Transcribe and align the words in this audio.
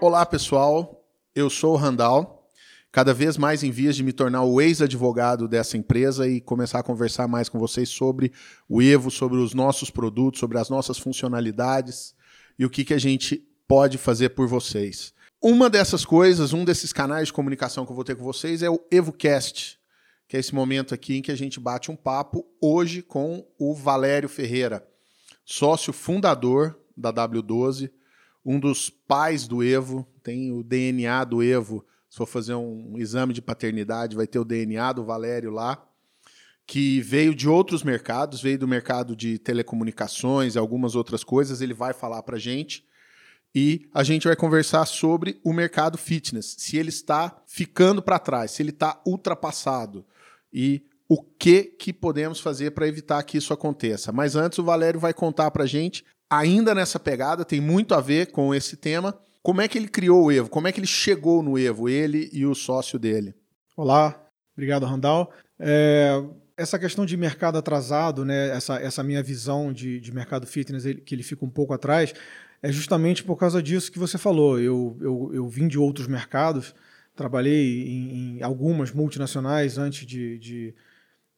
Olá, 0.00 0.24
pessoal. 0.24 1.04
Eu 1.34 1.50
sou 1.50 1.74
o 1.74 1.76
Randall, 1.76 2.48
cada 2.92 3.12
vez 3.12 3.36
mais 3.36 3.64
em 3.64 3.72
vias 3.72 3.96
de 3.96 4.04
me 4.04 4.12
tornar 4.12 4.44
o 4.44 4.60
ex-advogado 4.60 5.48
dessa 5.48 5.76
empresa 5.76 6.28
e 6.28 6.40
começar 6.40 6.78
a 6.78 6.84
conversar 6.84 7.26
mais 7.26 7.48
com 7.48 7.58
vocês 7.58 7.88
sobre 7.88 8.32
o 8.68 8.80
Evo, 8.80 9.10
sobre 9.10 9.38
os 9.38 9.54
nossos 9.54 9.90
produtos, 9.90 10.38
sobre 10.38 10.56
as 10.56 10.70
nossas 10.70 10.98
funcionalidades 10.98 12.14
e 12.56 12.64
o 12.64 12.70
que, 12.70 12.84
que 12.84 12.94
a 12.94 12.98
gente 12.98 13.44
pode 13.66 13.98
fazer 13.98 14.28
por 14.28 14.46
vocês. 14.46 15.12
Uma 15.42 15.68
dessas 15.68 16.04
coisas, 16.04 16.52
um 16.52 16.64
desses 16.64 16.92
canais 16.92 17.26
de 17.26 17.32
comunicação 17.32 17.84
que 17.84 17.90
eu 17.90 17.96
vou 17.96 18.04
ter 18.04 18.14
com 18.14 18.22
vocês 18.22 18.62
é 18.62 18.70
o 18.70 18.80
EvoCast, 18.92 19.80
que 20.28 20.36
é 20.36 20.40
esse 20.40 20.54
momento 20.54 20.94
aqui 20.94 21.16
em 21.16 21.22
que 21.22 21.32
a 21.32 21.36
gente 21.36 21.58
bate 21.58 21.90
um 21.90 21.96
papo 21.96 22.46
hoje 22.60 23.02
com 23.02 23.44
o 23.58 23.74
Valério 23.74 24.28
Ferreira, 24.28 24.86
sócio 25.44 25.92
fundador 25.92 26.78
da 26.96 27.12
W12, 27.12 27.90
um 28.48 28.58
dos 28.58 28.88
pais 28.88 29.46
do 29.46 29.62
Evo, 29.62 30.08
tem 30.22 30.50
o 30.52 30.62
DNA 30.62 31.22
do 31.24 31.42
Evo. 31.42 31.84
Se 32.08 32.16
for 32.16 32.24
fazer 32.24 32.54
um 32.54 32.96
exame 32.96 33.34
de 33.34 33.42
paternidade, 33.42 34.16
vai 34.16 34.26
ter 34.26 34.38
o 34.38 34.44
DNA 34.44 34.94
do 34.94 35.04
Valério 35.04 35.50
lá, 35.50 35.86
que 36.66 36.98
veio 37.02 37.34
de 37.34 37.46
outros 37.46 37.82
mercados, 37.82 38.40
veio 38.40 38.58
do 38.58 38.66
mercado 38.66 39.14
de 39.14 39.38
telecomunicações 39.38 40.54
e 40.54 40.58
algumas 40.58 40.94
outras 40.94 41.22
coisas. 41.22 41.60
Ele 41.60 41.74
vai 41.74 41.92
falar 41.92 42.22
para 42.22 42.38
gente 42.38 42.86
e 43.54 43.86
a 43.92 44.02
gente 44.02 44.26
vai 44.26 44.34
conversar 44.34 44.86
sobre 44.86 45.38
o 45.44 45.52
mercado 45.52 45.98
fitness, 45.98 46.56
se 46.56 46.78
ele 46.78 46.88
está 46.88 47.42
ficando 47.46 48.00
para 48.00 48.18
trás, 48.18 48.52
se 48.52 48.62
ele 48.62 48.70
está 48.70 48.98
ultrapassado 49.06 50.06
e 50.50 50.82
o 51.06 51.22
que 51.22 51.64
que 51.64 51.92
podemos 51.92 52.40
fazer 52.40 52.70
para 52.70 52.88
evitar 52.88 53.22
que 53.24 53.36
isso 53.36 53.52
aconteça. 53.52 54.10
Mas 54.10 54.36
antes 54.36 54.58
o 54.58 54.64
Valério 54.64 54.98
vai 54.98 55.12
contar 55.12 55.50
para 55.50 55.66
gente 55.66 56.02
ainda 56.30 56.74
nessa 56.74 56.98
pegada, 56.98 57.44
tem 57.44 57.60
muito 57.60 57.94
a 57.94 58.00
ver 58.00 58.30
com 58.30 58.54
esse 58.54 58.76
tema. 58.76 59.18
Como 59.42 59.60
é 59.60 59.68
que 59.68 59.78
ele 59.78 59.88
criou 59.88 60.24
o 60.24 60.32
Evo? 60.32 60.50
Como 60.50 60.68
é 60.68 60.72
que 60.72 60.80
ele 60.80 60.86
chegou 60.86 61.42
no 61.42 61.58
Evo, 61.58 61.88
ele 61.88 62.28
e 62.32 62.44
o 62.44 62.54
sócio 62.54 62.98
dele? 62.98 63.34
Olá, 63.76 64.20
obrigado, 64.54 64.84
Randall. 64.84 65.32
É, 65.58 66.22
essa 66.56 66.78
questão 66.78 67.06
de 67.06 67.16
mercado 67.16 67.56
atrasado, 67.56 68.24
né, 68.24 68.48
essa, 68.50 68.76
essa 68.76 69.02
minha 69.02 69.22
visão 69.22 69.72
de, 69.72 70.00
de 70.00 70.12
mercado 70.12 70.46
fitness, 70.46 70.84
ele, 70.84 71.00
que 71.00 71.14
ele 71.14 71.22
fica 71.22 71.44
um 71.44 71.50
pouco 71.50 71.72
atrás, 71.72 72.12
é 72.60 72.72
justamente 72.72 73.22
por 73.22 73.36
causa 73.36 73.62
disso 73.62 73.92
que 73.92 73.98
você 73.98 74.18
falou. 74.18 74.58
Eu, 74.58 74.96
eu, 75.00 75.30
eu 75.32 75.48
vim 75.48 75.68
de 75.68 75.78
outros 75.78 76.08
mercados, 76.08 76.74
trabalhei 77.14 77.88
em, 77.88 78.38
em 78.38 78.42
algumas 78.42 78.92
multinacionais 78.92 79.78
antes 79.78 80.06
de, 80.06 80.38
de 80.38 80.74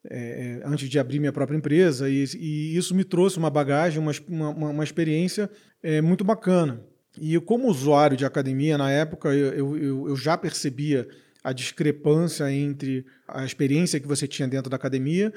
é, 0.08 0.60
é, 0.62 0.62
antes 0.64 0.88
de 0.88 0.98
abrir 0.98 1.18
minha 1.18 1.32
própria 1.32 1.56
empresa, 1.56 2.08
e, 2.08 2.24
e 2.38 2.76
isso 2.76 2.94
me 2.94 3.04
trouxe 3.04 3.38
uma 3.38 3.50
bagagem, 3.50 3.98
uma, 3.98 4.12
uma, 4.28 4.68
uma 4.70 4.84
experiência 4.84 5.50
é, 5.82 6.00
muito 6.00 6.24
bacana. 6.24 6.82
E 7.20 7.38
como 7.40 7.68
usuário 7.68 8.16
de 8.16 8.24
academia, 8.24 8.78
na 8.78 8.90
época, 8.90 9.34
eu, 9.34 9.76
eu, 9.76 10.08
eu 10.08 10.16
já 10.16 10.38
percebia 10.38 11.06
a 11.42 11.52
discrepância 11.52 12.50
entre 12.52 13.04
a 13.26 13.44
experiência 13.44 13.98
que 13.98 14.06
você 14.06 14.26
tinha 14.26 14.46
dentro 14.46 14.70
da 14.70 14.76
academia 14.76 15.32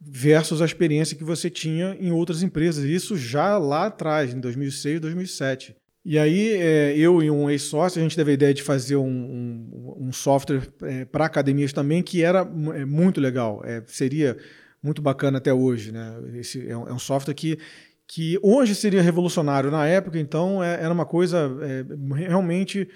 versus 0.00 0.60
a 0.60 0.64
experiência 0.64 1.16
que 1.16 1.24
você 1.24 1.48
tinha 1.48 1.96
em 1.98 2.10
outras 2.10 2.42
empresas. 2.42 2.84
Isso 2.84 3.16
já 3.16 3.56
lá 3.56 3.86
atrás, 3.86 4.34
em 4.34 4.40
2006, 4.40 5.00
2007. 5.00 5.74
E 6.08 6.20
aí, 6.20 6.52
é, 6.52 6.96
eu 6.96 7.20
e 7.20 7.28
um 7.28 7.50
ex-sócio, 7.50 7.98
a 7.98 8.02
gente 8.02 8.14
teve 8.14 8.30
a 8.30 8.34
ideia 8.34 8.54
de 8.54 8.62
fazer 8.62 8.94
um, 8.94 9.08
um, 9.08 10.06
um 10.06 10.12
software 10.12 10.62
é, 10.82 11.04
para 11.04 11.24
academias 11.24 11.72
também, 11.72 12.00
que 12.00 12.22
era 12.22 12.48
é, 12.76 12.84
muito 12.84 13.20
legal. 13.20 13.60
É, 13.64 13.82
seria 13.88 14.36
muito 14.80 15.02
bacana 15.02 15.38
até 15.38 15.52
hoje. 15.52 15.90
Né? 15.90 16.16
Esse 16.34 16.64
é 16.68 16.76
um, 16.76 16.86
é 16.86 16.92
um, 16.92 16.98
software 17.00 17.34
que, 17.34 17.58
que 18.06 18.38
hoje 18.40 18.72
seria 18.76 19.02
revolucionário. 19.02 19.68
Na 19.68 19.84
época, 19.84 20.16
então, 20.16 20.62
é, 20.62 20.80
era 20.80 20.94
uma 20.94 21.04
coisa 21.04 21.50
realmente 22.14 22.88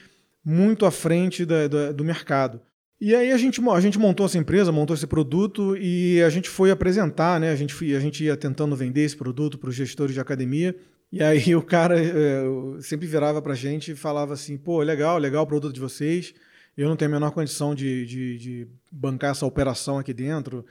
muito 0.44 0.86
à 0.86 0.92
frente 0.92 1.44
da, 1.44 1.66
da, 1.66 1.91
do 1.91 2.05
mercado. 2.05 2.61
E 3.00 3.12
aí 3.12 3.32
a 3.32 3.37
gente, 3.37 3.60
a 3.70 3.81
gente 3.81 3.99
montou 3.99 4.26
essa 4.26 4.38
empresa, 4.38 4.70
montou 4.70 4.94
esse 4.94 5.09
produto 5.09 5.76
e 5.76 6.22
a 6.22 6.31
gente 6.31 6.49
foi 6.49 6.70
apresentar, 6.70 7.41
né? 7.41 7.50
A 7.50 7.56
gente, 7.56 7.75
a 7.93 7.99
gente 7.99 8.22
ia 8.22 8.37
tentando 8.37 8.76
vender 8.76 9.00
esse 9.00 9.16
produto 9.16 9.59
para 9.59 9.69
os 9.69 9.75
gestores 9.75 10.15
de 10.15 10.20
academia. 10.20 10.76
E 11.12 11.22
aí 11.22 11.54
o 11.56 11.62
cara 11.62 12.00
é, 12.00 12.43
sempre 12.81 13.06
virava 13.06 13.43
pra 13.43 13.54
gente 13.54 13.93
e 13.93 13.97
falava 13.97 14.34
assim, 14.34 14.56
pô, 14.56 14.81
legal, 14.81 15.19
legal 15.19 15.43
o 15.43 15.47
produto 15.47 15.75
de 15.75 15.81
vocês, 15.81 16.32
eu 16.76 16.88
não 16.88 16.97
tenho 16.97 17.10
a 17.10 17.15
menor 17.15 17.32
condição 17.32 17.75
de, 17.75 18.06
de, 18.06 18.38
de 18.38 18.69
bancar 18.93 19.32
essa 19.32 19.44
operação 19.44 19.99
aqui 19.99 20.15
dentro 20.15 20.65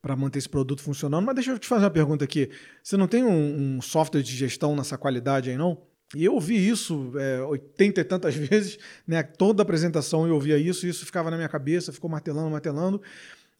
para 0.00 0.16
manter 0.16 0.38
esse 0.38 0.48
produto 0.48 0.80
funcionando, 0.80 1.24
mas 1.24 1.34
deixa 1.34 1.50
eu 1.50 1.58
te 1.58 1.66
fazer 1.66 1.84
uma 1.84 1.90
pergunta 1.90 2.24
aqui, 2.24 2.50
você 2.82 2.96
não 2.96 3.06
tem 3.06 3.24
um, 3.24 3.76
um 3.76 3.82
software 3.82 4.22
de 4.22 4.34
gestão 4.34 4.74
nessa 4.74 4.96
qualidade 4.96 5.50
aí 5.50 5.56
não? 5.56 5.76
E 6.14 6.24
eu 6.24 6.34
ouvi 6.34 6.68
isso 6.68 7.12
é, 7.16 7.42
80 7.42 8.00
e 8.00 8.04
tantas 8.04 8.34
vezes, 8.36 8.78
né? 9.06 9.22
toda 9.22 9.62
apresentação 9.62 10.26
eu 10.26 10.34
ouvia 10.34 10.56
isso, 10.56 10.86
isso 10.86 11.04
ficava 11.04 11.30
na 11.30 11.36
minha 11.36 11.48
cabeça, 11.48 11.92
ficou 11.92 12.08
martelando, 12.08 12.50
martelando, 12.50 13.02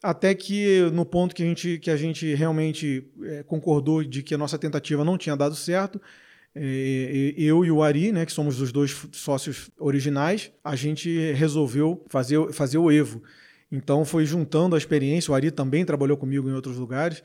até 0.01 0.33
que 0.33 0.89
no 0.93 1.05
ponto 1.05 1.35
que 1.35 1.43
a 1.43 1.45
gente, 1.45 1.77
que 1.77 1.91
a 1.91 1.97
gente 1.97 2.33
realmente 2.33 3.07
é, 3.23 3.43
concordou 3.43 4.03
de 4.03 4.23
que 4.23 4.33
a 4.33 4.37
nossa 4.37 4.57
tentativa 4.57 5.05
não 5.05 5.17
tinha 5.17 5.35
dado 5.35 5.55
certo, 5.55 6.01
é, 6.55 7.33
eu 7.37 7.63
e 7.63 7.71
o 7.71 7.83
Ari, 7.83 8.11
né, 8.11 8.25
que 8.25 8.31
somos 8.31 8.59
os 8.59 8.71
dois 8.71 9.07
sócios 9.11 9.69
originais, 9.79 10.51
a 10.63 10.75
gente 10.75 11.31
resolveu 11.33 12.03
fazer, 12.09 12.51
fazer 12.51 12.77
o 12.77 12.91
Evo. 12.91 13.23
Então 13.71 14.03
foi 14.03 14.25
juntando 14.25 14.75
a 14.75 14.77
experiência, 14.77 15.31
o 15.31 15.35
Ari 15.35 15.51
também 15.51 15.85
trabalhou 15.85 16.17
comigo 16.17 16.49
em 16.49 16.53
outros 16.53 16.77
lugares, 16.77 17.23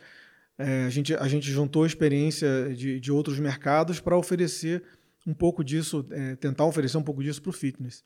é, 0.59 0.85
a, 0.85 0.91
gente, 0.91 1.15
a 1.15 1.29
gente 1.29 1.51
juntou 1.51 1.85
a 1.85 1.87
experiência 1.87 2.73
de, 2.75 3.01
de 3.01 3.13
outros 3.13 3.39
mercados 3.39 4.01
para 4.01 4.17
oferecer 4.17 4.83
um 5.27 5.35
pouco 5.35 5.65
disso, 5.65 6.07
tentar 6.39 6.65
oferecer 6.65 6.97
um 6.97 7.03
pouco 7.03 7.23
disso 7.23 7.43
para 7.43 7.51
o 7.51 7.53
fitness. 7.53 8.05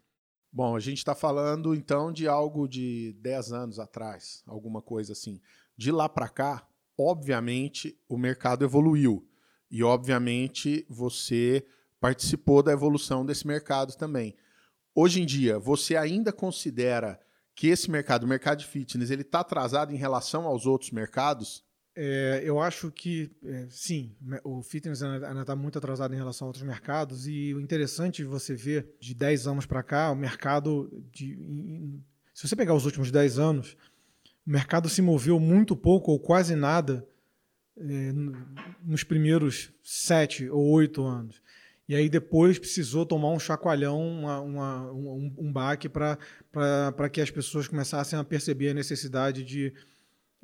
Bom, 0.53 0.75
a 0.75 0.81
gente 0.81 0.99
está 0.99 1.15
falando 1.15 1.75
então 1.75 2.12
de 2.12 2.27
algo 2.27 2.66
de 2.66 3.12
10 3.21 3.53
anos 3.53 3.78
atrás, 3.78 4.43
alguma 4.47 4.83
coisa 4.83 5.12
assim. 5.12 5.41
De 5.77 5.93
lá 5.93 6.09
para 6.09 6.28
cá, 6.28 6.66
obviamente, 6.99 7.97
o 8.09 8.19
mercado 8.19 8.65
evoluiu. 8.65 9.27
E, 9.71 9.84
obviamente, 9.84 10.84
você 10.89 11.65
participou 12.00 12.62
da 12.62 12.72
evolução 12.72 13.25
desse 13.25 13.47
mercado 13.47 13.97
também. 13.97 14.34
Hoje 14.93 15.22
em 15.22 15.27
dia, 15.27 15.59
você 15.59 15.97
ainda 15.97 16.33
considera 16.33 17.21
que 17.55 17.69
esse 17.69 17.89
mercado, 17.89 18.25
o 18.25 18.28
mercado 18.28 18.59
de 18.59 18.66
fitness, 18.66 19.10
ele 19.10 19.22
está 19.22 19.41
atrasado 19.41 19.93
em 19.93 19.97
relação 19.97 20.47
aos 20.47 20.66
outros 20.66 20.91
mercados? 20.91 21.62
É, 21.95 22.41
eu 22.45 22.61
acho 22.61 22.91
que 22.91 23.31
é, 23.45 23.67
sim, 23.69 24.15
o 24.45 24.62
fitness 24.62 25.03
ainda 25.03 25.41
está 25.41 25.56
muito 25.56 25.77
atrasado 25.77 26.15
em 26.15 26.17
relação 26.17 26.47
a 26.47 26.49
outros 26.49 26.65
mercados 26.65 27.27
e 27.27 27.53
o 27.53 27.61
interessante 27.61 28.23
de 28.23 28.25
você 28.25 28.55
ver 28.55 28.95
de 29.01 29.12
10 29.12 29.49
anos 29.49 29.67
para 29.67 29.83
cá, 29.83 30.11
o 30.11 30.15
mercado, 30.15 30.89
de, 31.12 31.33
em, 31.33 32.03
se 32.33 32.47
você 32.49 32.55
pegar 32.55 32.75
os 32.75 32.84
últimos 32.84 33.11
10 33.11 33.39
anos, 33.39 33.77
o 34.47 34.51
mercado 34.51 34.89
se 34.89 35.03
moveu 35.03 35.41
muito 35.41 35.77
pouco 35.77 36.12
ou 36.12 36.19
quase 36.19 36.55
nada 36.55 37.06
é, 37.77 38.12
nos 38.84 39.03
primeiros 39.03 39.72
7 39.83 40.49
ou 40.49 40.71
8 40.71 41.03
anos. 41.03 41.43
E 41.89 41.95
aí 41.97 42.09
depois 42.09 42.57
precisou 42.57 43.05
tomar 43.05 43.31
um 43.31 43.39
chacoalhão, 43.41 44.01
uma, 44.01 44.41
uma, 44.41 44.93
um, 44.93 45.34
um 45.37 45.53
baque 45.53 45.89
para 45.89 47.09
que 47.11 47.21
as 47.21 47.33
pessoas 47.33 47.67
começassem 47.67 48.17
a 48.17 48.22
perceber 48.22 48.71
a 48.71 48.75
necessidade 48.75 49.43
de 49.43 49.72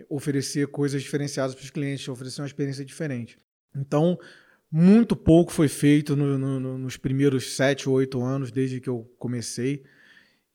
oferecer 0.08 0.66
coisas 0.68 1.02
diferenciadas 1.02 1.54
para 1.54 1.64
os 1.64 1.70
clientes, 1.70 2.08
oferecer 2.08 2.40
uma 2.40 2.46
experiência 2.46 2.84
diferente. 2.84 3.38
Então, 3.74 4.18
muito 4.70 5.16
pouco 5.16 5.52
foi 5.52 5.68
feito 5.68 6.16
no, 6.16 6.38
no, 6.38 6.78
nos 6.78 6.96
primeiros 6.96 7.54
sete 7.54 7.88
ou 7.88 7.96
oito 7.96 8.22
anos, 8.22 8.50
desde 8.50 8.80
que 8.80 8.88
eu 8.88 9.10
comecei, 9.18 9.84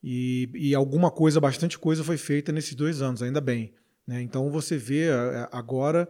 e, 0.04 0.50
e, 0.56 0.74
alguma 0.74 1.12
coisa, 1.12 1.40
bastante 1.40 1.78
coisa 1.78 2.04
foi 2.04 2.18
feita 2.18 2.52
nesses 2.52 2.74
dois 2.74 3.04
anos, 3.04 3.22
ainda 3.22 3.40
bem. 3.40 3.72
Né? 4.08 4.22
Então, 4.22 4.50
você 4.50 4.76
vê 4.76 5.10
agora 5.52 6.10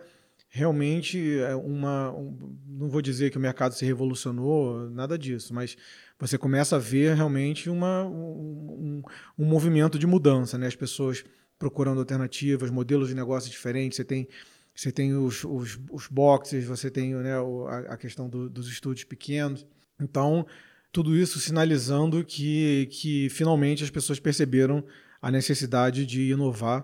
realmente 0.54 1.40
é 1.40 1.56
uma. 1.56 2.12
Um, 2.12 2.58
não 2.68 2.90
vou 2.90 3.02
dizer 3.02 3.32
que 3.32 3.38
o 3.38 3.42
mercado 3.42 3.74
se 3.74 3.86
revolucionou, 3.86 4.90
nada 4.90 5.18
disso, 5.18 5.54
mas 5.54 5.78
você 6.20 6.38
começa 6.38 6.76
a 6.76 6.80
ver 6.80 7.16
realmente 7.16 7.70
uma, 7.70 8.06
um, 8.06 9.02
um 9.40 9.46
movimento 9.46 9.98
de 9.98 10.06
mudança, 10.06 10.58
né? 10.58 10.68
As 10.68 10.76
pessoas 10.76 11.24
procurando 11.62 12.00
alternativas, 12.00 12.72
modelos 12.72 13.10
de 13.10 13.14
negócio 13.14 13.52
diferentes. 13.52 13.98
Você 13.98 14.04
tem, 14.04 14.28
você 14.74 14.92
tem 14.92 15.14
os, 15.14 15.44
os, 15.44 15.80
os 15.92 16.08
boxes, 16.08 16.66
você 16.66 16.90
tem 16.90 17.14
né, 17.14 17.36
a, 17.36 17.94
a 17.94 17.98
questão 17.98 18.28
do, 18.28 18.50
dos 18.50 18.68
estúdios 18.68 19.04
pequenos. 19.04 19.64
Então, 20.02 20.44
tudo 20.92 21.16
isso 21.16 21.40
sinalizando 21.40 22.26
que, 22.26 22.90
que 22.92 23.30
finalmente 23.30 23.84
as 23.84 23.92
pessoas 23.92 24.20
perceberam 24.20 24.84
a 25.22 25.30
necessidade 25.30 26.04
de 26.04 26.32
inovar 26.32 26.84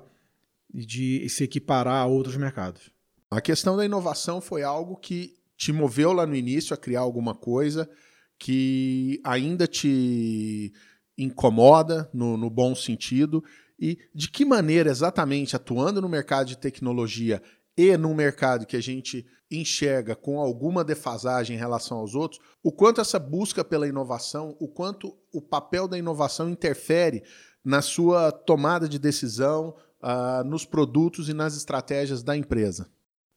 e 0.72 0.86
de 0.86 1.28
se 1.28 1.44
equiparar 1.44 2.04
a 2.04 2.06
outros 2.06 2.38
mercados. 2.38 2.92
A 3.32 3.42
questão 3.42 3.76
da 3.76 3.84
inovação 3.84 4.40
foi 4.40 4.62
algo 4.62 4.96
que 4.96 5.34
te 5.58 5.74
moveu 5.74 6.14
lá 6.14 6.28
no 6.28 6.36
início 6.36 6.72
a 6.72 6.78
criar 6.78 7.00
alguma 7.00 7.34
coisa 7.34 7.90
que 8.38 9.20
ainda 9.24 9.66
te 9.66 10.72
incomoda 11.18 12.08
no, 12.14 12.38
no 12.38 12.48
bom 12.48 12.76
sentido 12.76 13.44
e 13.80 13.98
de 14.14 14.30
que 14.30 14.44
maneira 14.44 14.90
exatamente 14.90 15.56
atuando 15.56 16.02
no 16.02 16.10
mercado 16.10 16.48
de 16.48 16.58
tecnologia 16.58 17.42
e 17.78 17.96
num 17.96 18.14
mercado 18.14 18.66
que 18.66 18.76
a 18.76 18.82
gente 18.82 19.26
enxerga 19.50 20.16
com 20.16 20.40
alguma 20.40 20.84
defasagem 20.84 21.56
em 21.56 21.60
relação 21.60 22.00
aos 22.00 22.16
outros, 22.16 22.42
o 22.62 22.72
quanto 22.72 23.00
essa 23.00 23.20
busca 23.20 23.64
pela 23.64 23.88
inovação, 23.88 24.58
o 24.60 24.68
quanto 24.68 25.16
o 25.32 25.42
papel 25.42 25.88
da 25.88 25.98
inovação 25.98 26.50
interfere 26.50 27.24
na 27.64 27.82
sua 27.82 28.32
tomada 28.32 28.90
de 28.90 29.00
decisão, 29.00 29.76
uh, 30.02 30.44
nos 30.44 30.66
produtos 30.66 31.30
e 31.30 31.34
nas 31.34 31.56
estratégias 31.56 32.24
da 32.24 32.36
empresa? 32.36 32.90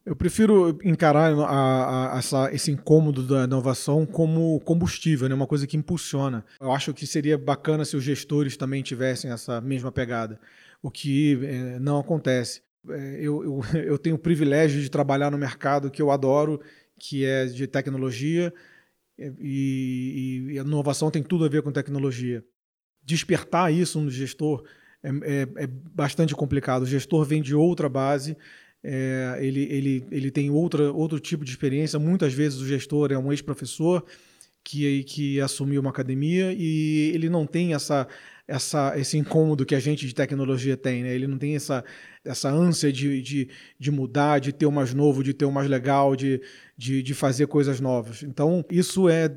Eu 0.04 0.16
prefiro 0.16 0.78
encarar 0.82 1.32
a, 1.32 2.14
a, 2.14 2.18
essa, 2.18 2.52
esse 2.54 2.70
incômodo 2.70 3.22
da 3.22 3.44
inovação 3.44 4.06
como 4.06 4.58
combustível, 4.60 5.28
né? 5.28 5.34
uma 5.34 5.46
coisa 5.46 5.66
que 5.66 5.76
impulsiona. 5.76 6.44
Eu 6.58 6.72
acho 6.72 6.94
que 6.94 7.06
seria 7.06 7.36
bacana 7.36 7.84
se 7.84 7.96
os 7.96 8.02
gestores 8.02 8.56
também 8.56 8.82
tivessem 8.82 9.30
essa 9.30 9.60
mesma 9.60 9.92
pegada, 9.92 10.40
o 10.82 10.90
que 10.90 11.38
é, 11.44 11.78
não 11.78 11.98
acontece. 11.98 12.62
É, 12.88 13.18
eu, 13.20 13.44
eu, 13.44 13.60
eu, 13.78 13.98
tenho 13.98 14.16
o 14.16 14.18
privilégio 14.18 14.80
de 14.80 14.90
trabalhar 14.90 15.30
no 15.30 15.36
mercado 15.36 15.90
que 15.90 16.00
eu 16.00 16.10
adoro, 16.10 16.60
que 16.98 17.24
é 17.24 17.44
de 17.44 17.66
tecnologia, 17.66 18.52
e, 19.18 20.46
e 20.52 20.58
a 20.58 20.62
inovação 20.62 21.10
tem 21.10 21.22
tudo 21.22 21.44
a 21.44 21.48
ver 21.48 21.62
com 21.62 21.70
tecnologia. 21.70 22.42
Despertar 23.04 23.70
isso 23.70 24.00
no 24.00 24.10
gestor 24.10 24.64
é, 25.02 25.08
é, 25.08 25.64
é 25.64 25.66
bastante 25.66 26.34
complicado. 26.34 26.82
O 26.82 26.86
gestor 26.86 27.24
vem 27.24 27.42
de 27.42 27.54
outra 27.54 27.88
base, 27.88 28.36
é, 28.82 29.38
ele, 29.40 29.62
ele, 29.70 30.04
ele 30.10 30.30
tem 30.30 30.50
outra, 30.50 30.90
outro 30.92 31.20
tipo 31.20 31.44
de 31.44 31.50
experiência. 31.50 31.98
Muitas 31.98 32.32
vezes 32.32 32.60
o 32.60 32.66
gestor 32.66 33.12
é 33.12 33.18
um 33.18 33.30
ex-professor 33.30 34.04
que, 34.64 35.04
que 35.04 35.40
assumiu 35.40 35.80
uma 35.80 35.90
academia 35.90 36.52
e 36.52 37.12
ele 37.14 37.28
não 37.28 37.46
tem 37.46 37.74
essa, 37.74 38.06
essa, 38.48 38.98
esse 38.98 39.18
incômodo 39.18 39.66
que 39.66 39.74
a 39.74 39.80
gente 39.80 40.06
de 40.06 40.14
tecnologia 40.14 40.76
tem. 40.76 41.02
Né? 41.02 41.14
Ele 41.14 41.26
não 41.26 41.38
tem 41.38 41.56
essa, 41.56 41.84
essa 42.24 42.50
ânsia 42.50 42.92
de, 42.92 43.20
de, 43.20 43.48
de 43.78 43.90
mudar, 43.90 44.38
de 44.38 44.52
ter 44.52 44.66
o 44.66 44.72
mais 44.72 44.94
novo, 44.94 45.22
de 45.22 45.34
ter 45.34 45.44
o 45.44 45.52
mais 45.52 45.68
legal, 45.68 46.16
de, 46.16 46.40
de, 46.76 47.02
de 47.02 47.14
fazer 47.14 47.46
coisas 47.46 47.80
novas. 47.80 48.22
Então, 48.22 48.64
isso 48.70 49.08
é, 49.08 49.30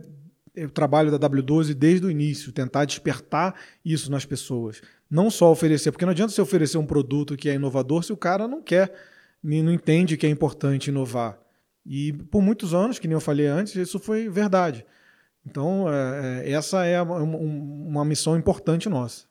é 0.56 0.66
o 0.66 0.69
trabalho 0.69 1.12
da 1.12 1.19
W12 1.30 1.74
desde 1.74 2.06
o 2.06 2.12
início, 2.12 2.51
tentar 2.51 2.86
despertar 2.86 3.56
isso 3.84 4.10
nas 4.10 4.25
pessoas. 4.25 4.81
Não 5.10 5.30
só 5.30 5.51
oferecer, 5.51 5.92
porque 5.92 6.06
não 6.06 6.12
adianta 6.12 6.34
você 6.34 6.42
oferecer 6.42 6.78
um 6.78 6.86
produto 6.86 7.36
que 7.36 7.50
é 7.50 7.56
inovador 7.56 8.04
se 8.04 8.12
o 8.12 8.18
cara 8.18 8.48
não 8.48 8.62
quer 8.62 8.92
não 9.44 9.74
entende 9.74 10.16
que 10.16 10.25
é 10.25 10.30
importante 10.30 10.88
inovar. 10.88 11.38
E 11.86 12.13
por 12.13 12.42
muitos 12.42 12.74
anos, 12.74 12.98
que 12.98 13.07
nem 13.07 13.16
eu 13.16 13.22
falei 13.22 13.45
antes, 13.45 13.75
isso 13.75 14.00
foi 14.00 14.30
verdade. 14.30 14.86
Então, 15.45 15.86
é, 15.92 16.48
é 16.48 16.51
essa 16.51 16.86
é 16.86 17.01
uma, 17.01 17.18
uma 17.18 18.06
missão 18.06 18.38
importante 18.38 18.88
nossa. 18.88 19.25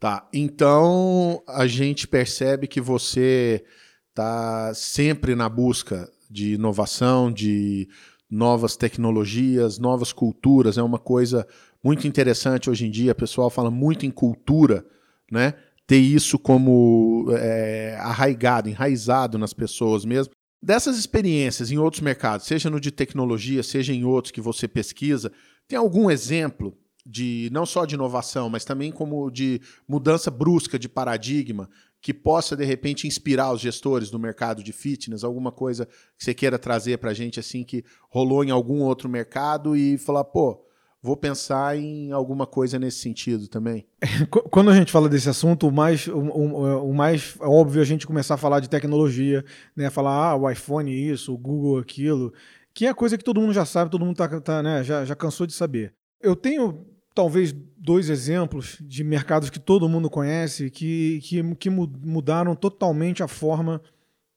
Tá, 0.00 0.28
então 0.32 1.42
a 1.46 1.66
gente 1.66 2.06
percebe 2.06 2.66
que 2.66 2.80
você 2.80 3.64
está 4.10 4.72
sempre 4.74 5.34
na 5.34 5.48
busca 5.48 6.10
de 6.30 6.54
inovação, 6.54 7.32
de 7.32 7.88
novas 8.30 8.76
tecnologias, 8.76 9.78
novas 9.78 10.12
culturas. 10.12 10.76
É 10.76 10.82
uma 10.82 10.98
coisa 10.98 11.46
muito 11.82 12.06
interessante 12.06 12.68
hoje 12.68 12.86
em 12.86 12.90
dia. 12.90 13.12
O 13.12 13.14
pessoal 13.16 13.48
fala 13.48 13.70
muito 13.70 14.04
em 14.04 14.10
cultura, 14.10 14.84
né? 15.30 15.54
Ter 15.86 15.98
isso 15.98 16.38
como 16.38 17.26
é, 17.32 17.96
arraigado, 18.00 18.68
enraizado 18.68 19.38
nas 19.38 19.52
pessoas 19.52 20.04
mesmo. 20.04 20.32
Dessas 20.62 20.98
experiências 20.98 21.70
em 21.70 21.76
outros 21.76 22.00
mercados, 22.00 22.46
seja 22.46 22.70
no 22.70 22.80
de 22.80 22.90
tecnologia, 22.90 23.62
seja 23.62 23.92
em 23.92 24.04
outros 24.04 24.32
que 24.32 24.40
você 24.40 24.66
pesquisa, 24.66 25.30
tem 25.68 25.78
algum 25.78 26.10
exemplo 26.10 26.74
de 27.06 27.50
não 27.52 27.66
só 27.66 27.84
de 27.84 27.96
inovação, 27.96 28.48
mas 28.48 28.64
também 28.64 28.90
como 28.90 29.30
de 29.30 29.60
mudança 29.86 30.30
brusca 30.30 30.78
de 30.78 30.88
paradigma 30.88 31.68
que 32.00 32.14
possa 32.14 32.56
de 32.56 32.64
repente 32.64 33.06
inspirar 33.06 33.52
os 33.52 33.60
gestores 33.60 34.10
do 34.10 34.18
mercado 34.18 34.62
de 34.62 34.72
fitness, 34.72 35.24
alguma 35.24 35.52
coisa 35.52 35.86
que 36.18 36.24
você 36.24 36.34
queira 36.34 36.58
trazer 36.58 36.98
para 36.98 37.10
a 37.10 37.14
gente 37.14 37.40
assim 37.40 37.64
que 37.64 37.84
rolou 38.10 38.44
em 38.44 38.50
algum 38.50 38.82
outro 38.82 39.08
mercado 39.08 39.76
e 39.76 39.98
falar, 39.98 40.24
pô, 40.24 40.63
vou 41.04 41.18
pensar 41.18 41.76
em 41.76 42.12
alguma 42.12 42.46
coisa 42.46 42.78
nesse 42.78 43.00
sentido 43.00 43.46
também. 43.46 43.86
Quando 44.50 44.70
a 44.70 44.74
gente 44.74 44.90
fala 44.90 45.06
desse 45.06 45.28
assunto, 45.28 45.68
o 45.68 45.70
mais, 45.70 46.06
o, 46.06 46.16
o, 46.16 46.88
o, 46.90 46.94
mais 46.94 47.36
óbvio 47.40 47.80
é 47.80 47.82
a 47.82 47.86
gente 47.86 48.06
começar 48.06 48.34
a 48.34 48.38
falar 48.38 48.60
de 48.60 48.70
tecnologia, 48.70 49.44
né? 49.76 49.90
Falar, 49.90 50.30
ah, 50.30 50.34
o 50.34 50.50
iPhone 50.50 50.90
isso, 50.90 51.34
o 51.34 51.36
Google 51.36 51.78
aquilo, 51.78 52.32
que 52.72 52.86
é 52.86 52.94
coisa 52.94 53.18
que 53.18 53.24
todo 53.24 53.38
mundo 53.38 53.52
já 53.52 53.66
sabe, 53.66 53.90
todo 53.90 54.02
mundo 54.02 54.16
tá, 54.16 54.40
tá 54.40 54.62
né? 54.62 54.82
já, 54.82 55.04
já 55.04 55.14
cansou 55.14 55.46
de 55.46 55.52
saber. 55.52 55.92
Eu 56.22 56.34
tenho 56.34 56.86
talvez 57.14 57.54
dois 57.76 58.08
exemplos 58.08 58.78
de 58.80 59.04
mercados 59.04 59.50
que 59.50 59.60
todo 59.60 59.86
mundo 59.90 60.08
conhece 60.08 60.70
que, 60.70 61.20
que, 61.22 61.54
que 61.56 61.68
mudaram 61.68 62.56
totalmente 62.56 63.22
a 63.22 63.28
forma 63.28 63.82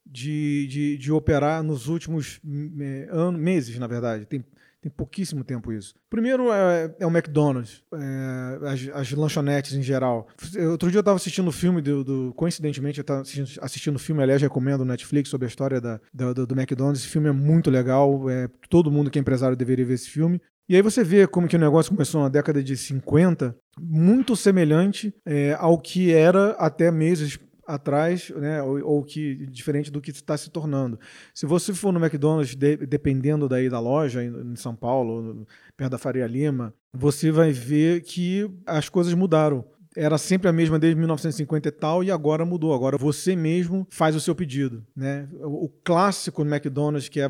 de, 0.05 0.67
de, 0.67 0.97
de 0.97 1.11
operar 1.13 1.63
nos 1.63 1.87
últimos 1.87 2.41
meses, 2.43 3.79
na 3.79 3.87
verdade. 3.87 4.25
Tem 4.25 4.43
tem 4.81 4.91
pouquíssimo 4.91 5.43
tempo 5.43 5.71
isso. 5.71 5.93
Primeiro 6.09 6.51
é, 6.51 6.95
é 6.99 7.05
o 7.05 7.09
McDonald's, 7.09 7.83
é, 7.93 8.67
as, 8.67 8.89
as, 8.93 9.11
lanchonetes 9.11 9.73
em 9.73 9.81
geral. 9.81 10.27
Outro 10.69 10.89
dia 10.89 10.99
eu 10.99 11.01
estava 11.01 11.15
assistindo 11.15 11.47
o 11.47 11.51
filme 11.51 11.81
do, 11.81 12.03
do, 12.03 12.33
Coincidentemente, 12.35 12.99
eu 12.99 13.01
estava 13.01 13.21
assistindo, 13.61 13.95
o 13.95 13.99
filme, 13.99 14.21
aliás, 14.21 14.41
recomendo 14.41 14.79
no 14.79 14.85
Netflix 14.85 15.29
sobre 15.29 15.45
a 15.45 15.49
história 15.49 15.81
da 15.81 15.99
do, 16.13 16.45
do, 16.45 16.55
McDonald's. 16.55 17.01
Esse 17.01 17.11
filme 17.11 17.29
é 17.29 17.31
muito 17.31 17.71
legal. 17.71 18.29
É, 18.29 18.47
todo 18.69 18.91
mundo 18.91 19.09
que 19.09 19.17
é 19.17 19.21
empresário 19.21 19.57
deveria 19.57 19.85
ver 19.85 19.95
esse 19.95 20.09
filme. 20.09 20.39
E 20.69 20.75
aí 20.75 20.81
você 20.81 21.01
vê 21.01 21.25
como 21.25 21.47
que 21.47 21.55
o 21.55 21.59
negócio 21.59 21.91
começou 21.91 22.21
na 22.21 22.27
década 22.27 22.61
de 22.61 22.75
50, 22.75 23.55
muito 23.79 24.35
semelhante 24.35 25.13
é, 25.25 25.55
ao 25.57 25.79
que 25.79 26.11
era 26.11 26.51
até 26.59 26.91
meses 26.91 27.39
atrás, 27.67 28.29
né, 28.29 28.63
ou, 28.63 28.81
ou, 28.83 29.03
que 29.03 29.45
diferente 29.47 29.91
do 29.91 29.99
que 29.99 30.11
está 30.11 30.37
se 30.37 30.49
tornando. 30.49 30.97
Se 31.33 31.45
você 31.45 31.73
for 31.73 31.91
no 31.91 31.99
McDonald's, 31.99 32.55
de, 32.55 32.77
dependendo 32.77 33.49
daí 33.49 33.69
da 33.69 33.79
loja 33.79 34.23
em, 34.23 34.53
em 34.53 34.55
São 34.55 34.73
Paulo, 34.73 35.45
perto 35.75 35.91
da 35.91 35.97
Faria 35.97 36.25
Lima, 36.25 36.73
você 36.93 37.29
vai 37.29 37.51
ver 37.51 38.01
que 38.01 38.49
as 38.65 38.87
coisas 38.87 39.13
mudaram. 39.13 39.65
Era 39.95 40.17
sempre 40.19 40.47
a 40.47 40.53
mesma 40.53 40.77
desde 40.77 40.97
1950 40.97 41.67
e 41.67 41.71
tal, 41.71 42.03
e 42.03 42.11
agora 42.11 42.45
mudou. 42.45 42.73
Agora 42.73 42.97
você 42.97 43.35
mesmo 43.35 43.85
faz 43.89 44.15
o 44.15 44.21
seu 44.21 44.35
pedido. 44.35 44.85
Né? 44.95 45.27
O, 45.41 45.67
clássico 45.83 46.43
no 46.43 46.53
McDonald's, 46.53 47.09
que 47.09 47.19
é, 47.19 47.27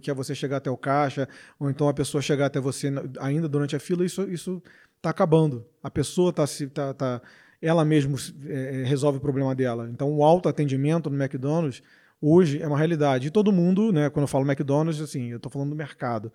que 0.00 0.10
é 0.10 0.14
você 0.14 0.34
chegar 0.34 0.58
até 0.58 0.70
o 0.70 0.76
caixa, 0.76 1.26
ou 1.58 1.70
então 1.70 1.88
a 1.88 1.94
pessoa 1.94 2.20
chegar 2.20 2.46
até 2.46 2.60
você 2.60 2.92
ainda 3.18 3.48
durante 3.48 3.74
a 3.74 3.80
fila, 3.80 4.04
isso 4.04 4.62
está 4.98 5.08
acabando. 5.08 5.64
A 5.82 5.90
pessoa 5.90 6.28
está 6.28 6.44
tá, 6.74 6.94
tá 6.94 7.22
ela 7.60 7.84
mesma 7.84 8.16
é, 8.46 8.80
é, 8.80 8.84
resolve 8.84 9.18
o 9.18 9.20
problema 9.20 9.54
dela. 9.54 9.88
Então, 9.92 10.10
o 10.12 10.24
autoatendimento 10.24 11.10
no 11.10 11.22
McDonald's 11.22 11.82
hoje 12.20 12.62
é 12.62 12.66
uma 12.66 12.78
realidade. 12.78 13.28
E 13.28 13.30
todo 13.30 13.52
mundo, 13.52 13.92
né, 13.92 14.08
quando 14.10 14.24
eu 14.24 14.28
falo 14.28 14.44
McDonald's, 14.44 15.00
assim, 15.00 15.30
eu 15.30 15.36
estou 15.36 15.50
falando 15.50 15.70
do 15.70 15.76
mercado. 15.76 16.32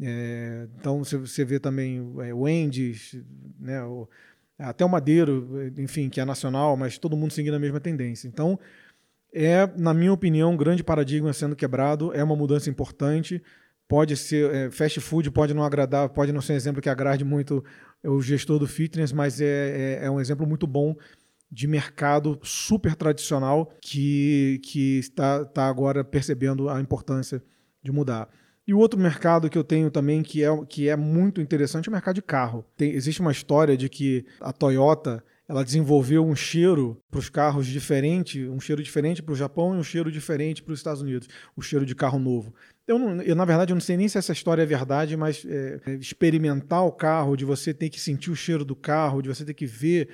É, 0.00 0.66
então, 0.78 1.02
você 1.04 1.44
vê 1.44 1.58
também 1.58 1.98
é, 2.20 2.32
o 2.32 2.40
Wendy's, 2.40 3.22
né, 3.60 3.82
o, 3.84 4.08
até 4.58 4.84
o 4.84 4.88
Madeiro, 4.88 5.72
enfim, 5.76 6.08
que 6.08 6.20
é 6.20 6.24
nacional, 6.24 6.76
mas 6.76 6.98
todo 6.98 7.16
mundo 7.16 7.32
seguindo 7.32 7.54
a 7.54 7.58
mesma 7.58 7.80
tendência. 7.80 8.26
Então, 8.26 8.58
é, 9.32 9.66
na 9.76 9.94
minha 9.94 10.12
opinião, 10.12 10.52
um 10.52 10.56
grande 10.56 10.84
paradigma 10.84 11.32
sendo 11.32 11.56
quebrado, 11.56 12.12
é 12.14 12.22
uma 12.22 12.36
mudança 12.36 12.68
importante. 12.68 13.42
Pode 13.92 14.16
ser, 14.16 14.50
é, 14.54 14.70
fast 14.70 14.98
food 15.00 15.30
pode 15.30 15.52
não 15.52 15.62
agradar, 15.62 16.08
pode 16.08 16.32
não 16.32 16.40
ser 16.40 16.54
um 16.54 16.56
exemplo 16.56 16.80
que 16.80 16.88
agrade 16.88 17.26
muito 17.26 17.62
o 18.02 18.22
gestor 18.22 18.58
do 18.58 18.66
fitness, 18.66 19.12
mas 19.12 19.38
é, 19.38 19.98
é, 20.00 20.06
é 20.06 20.10
um 20.10 20.18
exemplo 20.18 20.46
muito 20.46 20.66
bom 20.66 20.96
de 21.50 21.66
mercado 21.66 22.40
super 22.42 22.94
tradicional 22.94 23.70
que, 23.82 24.62
que 24.64 24.98
está, 24.98 25.42
está 25.42 25.68
agora 25.68 26.02
percebendo 26.02 26.70
a 26.70 26.80
importância 26.80 27.42
de 27.82 27.92
mudar. 27.92 28.30
E 28.66 28.72
o 28.72 28.78
outro 28.78 28.98
mercado 28.98 29.50
que 29.50 29.58
eu 29.58 29.64
tenho 29.64 29.90
também 29.90 30.22
que 30.22 30.42
é, 30.42 30.48
que 30.70 30.88
é 30.88 30.96
muito 30.96 31.42
interessante 31.42 31.86
é 31.86 31.90
o 31.90 31.92
mercado 31.92 32.14
de 32.14 32.22
carro. 32.22 32.64
Tem, 32.74 32.92
existe 32.92 33.20
uma 33.20 33.30
história 33.30 33.76
de 33.76 33.90
que 33.90 34.24
a 34.40 34.54
Toyota 34.54 35.22
ela 35.46 35.62
desenvolveu 35.62 36.24
um 36.24 36.34
cheiro 36.34 36.98
para 37.10 37.20
os 37.20 37.28
carros 37.28 37.66
diferente, 37.66 38.48
um 38.48 38.58
cheiro 38.58 38.82
diferente 38.82 39.22
para 39.22 39.32
o 39.32 39.36
Japão 39.36 39.74
e 39.74 39.78
um 39.78 39.82
cheiro 39.84 40.10
diferente 40.10 40.62
para 40.62 40.72
os 40.72 40.78
Estados 40.78 41.02
Unidos, 41.02 41.28
o 41.54 41.60
cheiro 41.60 41.84
de 41.84 41.94
carro 41.94 42.18
novo. 42.18 42.54
Eu, 42.86 42.98
não, 42.98 43.22
eu, 43.22 43.36
na 43.36 43.44
verdade, 43.44 43.72
eu 43.72 43.76
não 43.76 43.80
sei 43.80 43.96
nem 43.96 44.08
se 44.08 44.18
essa 44.18 44.32
história 44.32 44.62
é 44.62 44.66
verdade, 44.66 45.16
mas 45.16 45.44
é, 45.44 45.80
é, 45.86 45.94
experimentar 45.94 46.84
o 46.84 46.92
carro, 46.92 47.36
de 47.36 47.44
você 47.44 47.72
ter 47.72 47.88
que 47.88 48.00
sentir 48.00 48.30
o 48.30 48.36
cheiro 48.36 48.64
do 48.64 48.74
carro, 48.74 49.22
de 49.22 49.28
você 49.28 49.44
ter 49.44 49.54
que 49.54 49.66
ver. 49.66 50.08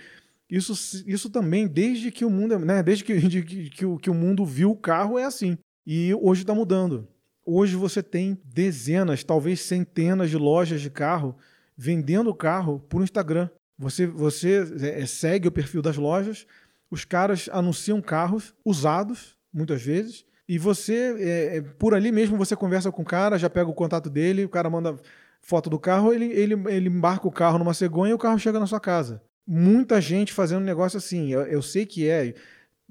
Isso, 0.50 1.02
isso 1.06 1.30
também, 1.30 1.66
desde 1.66 2.10
que 2.10 2.24
o 2.24 2.30
mundo, 2.30 2.58
né, 2.58 2.82
desde 2.82 3.04
que, 3.04 3.18
de, 3.26 3.42
que, 3.42 3.70
que, 3.70 3.86
o, 3.86 3.96
que 3.96 4.10
o 4.10 4.14
mundo 4.14 4.44
viu 4.44 4.70
o 4.70 4.76
carro, 4.76 5.18
é 5.18 5.24
assim. 5.24 5.56
E 5.86 6.12
hoje 6.14 6.42
está 6.42 6.54
mudando. 6.54 7.08
Hoje 7.44 7.76
você 7.76 8.02
tem 8.02 8.38
dezenas, 8.44 9.24
talvez 9.24 9.60
centenas 9.60 10.28
de 10.28 10.36
lojas 10.36 10.82
de 10.82 10.90
carro 10.90 11.34
vendendo 11.74 12.34
carro 12.34 12.80
por 12.88 13.02
Instagram. 13.02 13.48
Você, 13.78 14.06
você 14.06 14.66
é, 14.82 15.06
segue 15.06 15.48
o 15.48 15.52
perfil 15.52 15.80
das 15.80 15.96
lojas, 15.96 16.46
os 16.90 17.04
caras 17.04 17.48
anunciam 17.52 18.02
carros 18.02 18.52
usados, 18.64 19.38
muitas 19.52 19.80
vezes, 19.80 20.26
e 20.48 20.56
você, 20.56 21.14
é, 21.18 21.56
é, 21.58 21.60
por 21.60 21.94
ali 21.94 22.10
mesmo, 22.10 22.38
você 22.38 22.56
conversa 22.56 22.90
com 22.90 23.02
o 23.02 23.04
cara, 23.04 23.38
já 23.38 23.50
pega 23.50 23.68
o 23.68 23.74
contato 23.74 24.08
dele, 24.08 24.46
o 24.46 24.48
cara 24.48 24.70
manda 24.70 24.96
foto 25.42 25.68
do 25.68 25.78
carro, 25.78 26.12
ele, 26.12 26.24
ele, 26.32 26.54
ele 26.68 26.88
embarca 26.88 27.28
o 27.28 27.30
carro 27.30 27.58
numa 27.58 27.74
cegonha 27.74 28.12
e 28.12 28.14
o 28.14 28.18
carro 28.18 28.38
chega 28.38 28.58
na 28.58 28.66
sua 28.66 28.80
casa. 28.80 29.22
Muita 29.46 30.00
gente 30.00 30.32
fazendo 30.32 30.64
negócio 30.64 30.96
assim. 30.96 31.30
Eu, 31.30 31.42
eu 31.42 31.60
sei 31.60 31.84
que 31.84 32.08
é, 32.08 32.34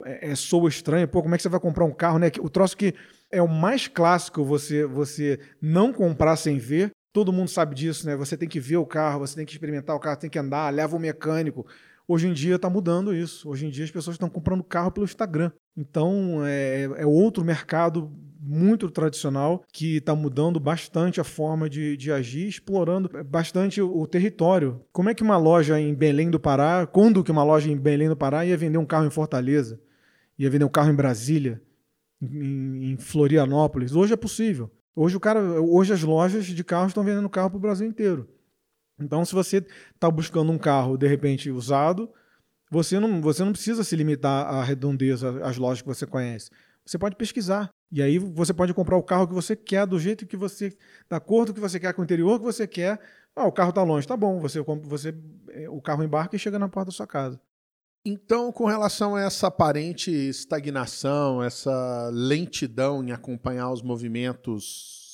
é, 0.05 0.29
é 0.29 0.33
estranho, 0.67 1.07
pô, 1.07 1.23
como 1.23 1.33
é 1.33 1.37
que 1.37 1.41
você 1.41 1.49
vai 1.49 1.59
comprar 1.59 1.85
um 1.85 1.91
carro, 1.91 2.19
né? 2.19 2.31
O 2.39 2.49
troço 2.49 2.77
que 2.77 2.93
É 3.31 3.41
o 3.41 3.47
mais 3.47 3.87
clássico 3.87 4.45
você, 4.45 4.85
você 4.85 5.39
não 5.59 5.91
comprar 5.91 6.35
sem 6.35 6.59
ver. 6.59 6.91
Todo 7.11 7.33
mundo 7.33 7.49
sabe 7.49 7.73
disso, 7.73 8.05
né? 8.05 8.15
Você 8.15 8.37
tem 8.37 8.47
que 8.47 8.59
ver 8.59 8.77
o 8.77 8.85
carro, 8.85 9.19
você 9.19 9.35
tem 9.35 9.45
que 9.45 9.51
experimentar 9.51 9.95
o 9.95 9.99
carro, 9.99 10.17
tem 10.17 10.29
que 10.29 10.37
andar, 10.37 10.71
leva 10.71 10.95
o 10.95 10.99
mecânico. 10.99 11.65
Hoje 12.07 12.27
em 12.27 12.33
dia 12.33 12.55
está 12.55 12.69
mudando 12.69 13.13
isso. 13.13 13.49
Hoje 13.49 13.65
em 13.65 13.69
dia 13.69 13.83
as 13.83 13.91
pessoas 13.91 14.15
estão 14.15 14.29
comprando 14.29 14.63
carro 14.63 14.91
pelo 14.91 15.05
Instagram. 15.05 15.51
Então 15.75 16.45
é, 16.45 16.83
é 16.97 17.05
outro 17.05 17.43
mercado 17.43 18.11
muito 18.39 18.89
tradicional 18.89 19.63
que 19.73 19.97
está 19.97 20.15
mudando 20.15 20.59
bastante 20.59 21.19
a 21.19 21.23
forma 21.23 21.69
de, 21.69 21.97
de, 21.97 22.11
agir, 22.11 22.47
explorando 22.47 23.09
bastante 23.25 23.81
o, 23.81 23.97
o, 23.97 24.07
território. 24.07 24.81
Como 24.91 25.09
é 25.09 25.13
que 25.13 25.23
uma 25.23 25.37
loja 25.37 25.79
em 25.79 25.93
Belém 25.93 26.29
do 26.29 26.39
Pará, 26.39 26.87
quando 26.87 27.23
que 27.23 27.31
uma 27.31 27.43
loja 27.43 27.69
em 27.69 27.77
Belém 27.77 28.07
do 28.07 28.15
Pará 28.15 28.45
ia 28.45 28.55
vender 28.55 28.77
um 28.77 28.85
carro 28.85 29.05
em 29.05 29.09
Fortaleza, 29.11 29.79
ia 30.39 30.49
vender 30.49 30.63
um 30.63 30.69
carro 30.69 30.89
em 30.89 30.95
Brasília, 30.95 31.61
em, 32.21 32.91
em 32.91 32.97
Florianópolis? 32.97 33.93
Hoje 33.93 34.13
é 34.13 34.17
possível. 34.17 34.71
Hoje 34.95 35.17
o 35.17 35.19
cara, 35.19 35.41
hoje 35.41 35.93
as 35.93 36.01
lojas 36.01 36.45
de 36.45 36.63
carros 36.63 36.91
estão 36.91 37.03
vendendo 37.03 37.29
carro 37.29 37.49
para 37.49 37.57
o 37.57 37.61
Brasil 37.61 37.87
inteiro. 37.87 38.29
Então, 38.99 39.23
se 39.23 39.33
você 39.33 39.65
está 39.93 40.09
buscando 40.09 40.51
um 40.51 40.57
carro 40.57 40.97
de 40.97 41.07
repente 41.07 41.51
usado, 41.51 42.09
você 42.69 42.99
não, 42.99 43.21
você 43.21 43.43
não 43.43 43.51
precisa 43.51 43.83
se 43.83 43.95
limitar 43.95 44.45
à 44.47 44.63
redondeza, 44.63 45.43
às 45.45 45.57
lojas 45.57 45.81
que 45.81 45.87
você 45.87 46.05
conhece. 46.05 46.49
Você 46.85 46.97
pode 46.97 47.15
pesquisar. 47.15 47.69
E 47.91 48.01
aí 48.01 48.17
você 48.17 48.53
pode 48.53 48.73
comprar 48.73 48.97
o 48.97 49.03
carro 49.03 49.27
que 49.27 49.33
você 49.33 49.55
quer, 49.55 49.85
do 49.85 49.99
jeito 49.99 50.25
que 50.25 50.35
você. 50.35 50.75
da 51.09 51.19
cor 51.19 51.51
que 51.53 51.59
você 51.59 51.79
quer, 51.79 51.93
com 51.93 52.01
o 52.01 52.05
interior 52.05 52.39
que 52.39 52.45
você 52.45 52.67
quer. 52.67 52.99
Ah, 53.35 53.45
o 53.45 53.51
carro 53.51 53.69
está 53.69 53.83
longe, 53.83 54.07
tá 54.07 54.17
bom. 54.17 54.39
Você, 54.39 54.61
você 54.61 55.15
é, 55.49 55.69
O 55.69 55.81
carro 55.81 56.03
embarca 56.03 56.35
e 56.35 56.39
chega 56.39 56.57
na 56.57 56.67
porta 56.67 56.87
da 56.87 56.95
sua 56.95 57.07
casa. 57.07 57.39
Então, 58.05 58.51
com 58.51 58.65
relação 58.65 59.15
a 59.15 59.21
essa 59.21 59.47
aparente 59.47 60.11
estagnação, 60.11 61.43
essa 61.43 62.09
lentidão 62.11 63.03
em 63.03 63.11
acompanhar 63.11 63.69
os 63.71 63.81
movimentos 63.81 65.06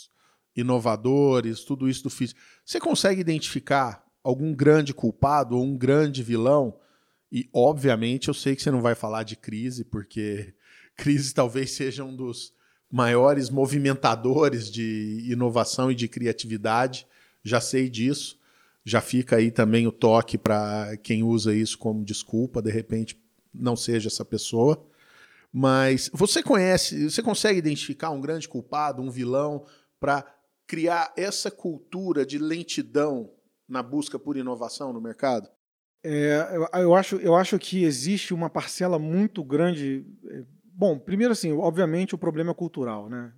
inovadores, 0.56 1.64
tudo 1.64 1.90
isso 1.90 2.04
do 2.04 2.10
físico, 2.10 2.40
você 2.66 2.80
consegue 2.80 3.22
identificar 3.22 4.06
algum 4.24 4.54
grande 4.54 4.94
culpado 4.94 5.58
ou 5.58 5.64
um 5.64 5.78
grande 5.78 6.24
vilão? 6.24 6.78
E, 7.32 7.50
obviamente, 7.52 8.28
eu 8.28 8.34
sei 8.34 8.56
que 8.56 8.62
você 8.62 8.70
não 8.70 8.82
vai 8.82 8.96
falar 8.96 9.24
de 9.24 9.36
crise, 9.36 9.84
porque 9.84 10.54
crise 10.96 11.34
talvez 11.34 11.72
seja 11.72 12.04
um 12.04 12.16
dos 12.16 12.54
maiores 12.92 13.50
movimentadores 13.50 14.72
de 14.72 15.26
inovação 15.28 15.92
e 15.92 15.96
de 15.96 16.08
criatividade. 16.08 17.08
Já 17.44 17.60
sei 17.60 17.90
disso. 17.90 18.40
Já 18.86 19.02
fica 19.02 19.38
aí 19.38 19.50
também 19.50 19.88
o 19.88 19.92
toque 19.92 20.38
para 20.38 20.96
quem 20.98 21.24
usa 21.24 21.56
isso 21.56 21.78
como 21.78 22.04
desculpa, 22.04 22.62
de 22.62 22.70
repente 22.70 23.18
não 23.54 23.76
seja 23.76 24.10
essa 24.10 24.26
pessoa. 24.26 24.86
Mas 25.52 26.10
você 26.14 26.44
conhece, 26.44 27.10
você 27.10 27.22
consegue 27.22 27.60
identificar 27.60 28.10
um 28.10 28.20
grande 28.20 28.48
culpado, 28.50 29.02
um 29.02 29.10
vilão, 29.10 29.66
para 30.00 30.26
criar 30.68 31.14
essa 31.18 31.52
cultura 31.52 32.26
de 32.26 32.38
lentidão 32.38 33.32
na 33.68 33.82
busca 33.82 34.18
por 34.20 34.38
inovação 34.38 34.94
no 34.94 35.02
mercado? 35.02 35.50
É, 36.04 36.50
eu, 36.54 36.82
eu, 36.82 36.96
acho, 36.96 37.16
eu 37.18 37.36
acho 37.36 37.58
que 37.58 37.84
existe 37.84 38.34
uma 38.34 38.50
parcela 38.50 39.00
muito 39.00 39.44
grande. 39.44 40.06
É, 40.30 40.44
bom, 40.64 41.00
primeiro, 41.00 41.32
assim, 41.32 41.52
obviamente 41.54 42.14
o 42.14 42.18
problema 42.18 42.52
é 42.52 42.56
cultural. 42.56 43.10
Né? 43.10 43.34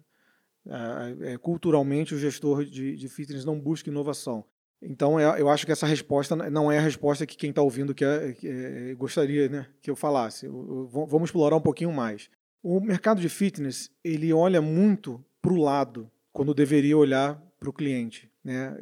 É, 0.67 1.33
é, 1.33 1.37
culturalmente, 1.37 2.15
o 2.15 2.17
gestor 2.17 2.65
de, 2.65 2.95
de 2.95 3.07
fitness 3.07 3.45
não 3.45 3.59
busca 3.59 3.89
inovação. 3.89 4.43
Então, 4.81 5.19
é, 5.19 5.39
eu 5.39 5.47
acho 5.47 5.65
que 5.65 5.71
essa 5.71 5.85
resposta 5.85 6.35
não 6.35 6.71
é 6.71 6.79
a 6.79 6.81
resposta 6.81 7.25
que 7.25 7.37
quem 7.37 7.51
está 7.51 7.61
ouvindo 7.61 7.93
quer, 7.93 8.33
que, 8.33 8.95
gostaria 8.95 9.47
né, 9.47 9.67
que 9.81 9.89
eu 9.89 9.95
falasse. 9.95 10.47
Vamos 10.47 11.29
explorar 11.29 11.55
um 11.55 11.61
pouquinho 11.61 11.91
mais. 11.91 12.29
O 12.63 12.79
mercado 12.79 13.21
de 13.21 13.29
fitness 13.29 13.91
ele 14.03 14.33
olha 14.33 14.61
muito 14.61 15.23
para 15.39 15.53
o 15.53 15.61
lado 15.61 16.11
quando 16.35 16.53
deveria 16.53 16.97
olhar 16.97 17.41
para 17.57 17.69
o 17.69 17.71
cliente. 17.71 18.29
Né? 18.43 18.75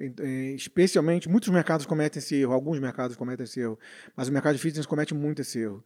Especialmente, 0.55 1.29
muitos 1.29 1.49
mercados 1.49 1.85
cometem 1.85 2.17
esse 2.17 2.35
erro, 2.35 2.51
alguns 2.51 2.79
mercados 2.79 3.15
cometem 3.15 3.43
esse 3.43 3.59
erro, 3.59 3.77
mas 4.17 4.27
o 4.27 4.31
mercado 4.31 4.55
de 4.55 4.59
fitness 4.59 4.87
comete 4.87 5.13
muito 5.13 5.43
esse 5.43 5.59
erro. 5.59 5.83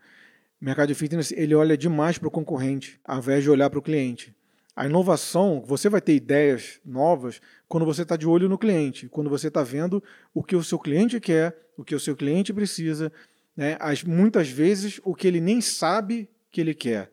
O 0.61 0.63
mercado 0.63 0.87
de 0.87 0.95
fitness 0.95 1.33
ele 1.33 1.53
olha 1.53 1.77
demais 1.77 2.17
para 2.17 2.29
o 2.29 2.31
concorrente, 2.31 2.97
ao 3.03 3.17
invés 3.17 3.43
de 3.43 3.49
olhar 3.49 3.69
para 3.69 3.79
o 3.79 3.81
cliente. 3.81 4.33
A 4.73 4.85
inovação, 4.85 5.61
você 5.61 5.89
vai 5.89 5.99
ter 5.99 6.15
ideias 6.15 6.79
novas 6.85 7.41
quando 7.67 7.85
você 7.85 8.03
está 8.03 8.15
de 8.15 8.25
olho 8.25 8.47
no 8.47 8.57
cliente, 8.57 9.09
quando 9.09 9.29
você 9.29 9.49
está 9.49 9.61
vendo 9.61 10.01
o 10.33 10.41
que 10.41 10.55
o 10.55 10.63
seu 10.63 10.79
cliente 10.79 11.19
quer, 11.19 11.53
o 11.75 11.83
que 11.83 11.93
o 11.93 11.99
seu 11.99 12.15
cliente 12.15 12.53
precisa, 12.53 13.11
né? 13.57 13.75
As, 13.81 14.05
muitas 14.05 14.47
vezes 14.47 15.01
o 15.03 15.13
que 15.13 15.27
ele 15.27 15.41
nem 15.41 15.59
sabe 15.59 16.29
que 16.49 16.61
ele 16.61 16.73
quer. 16.73 17.11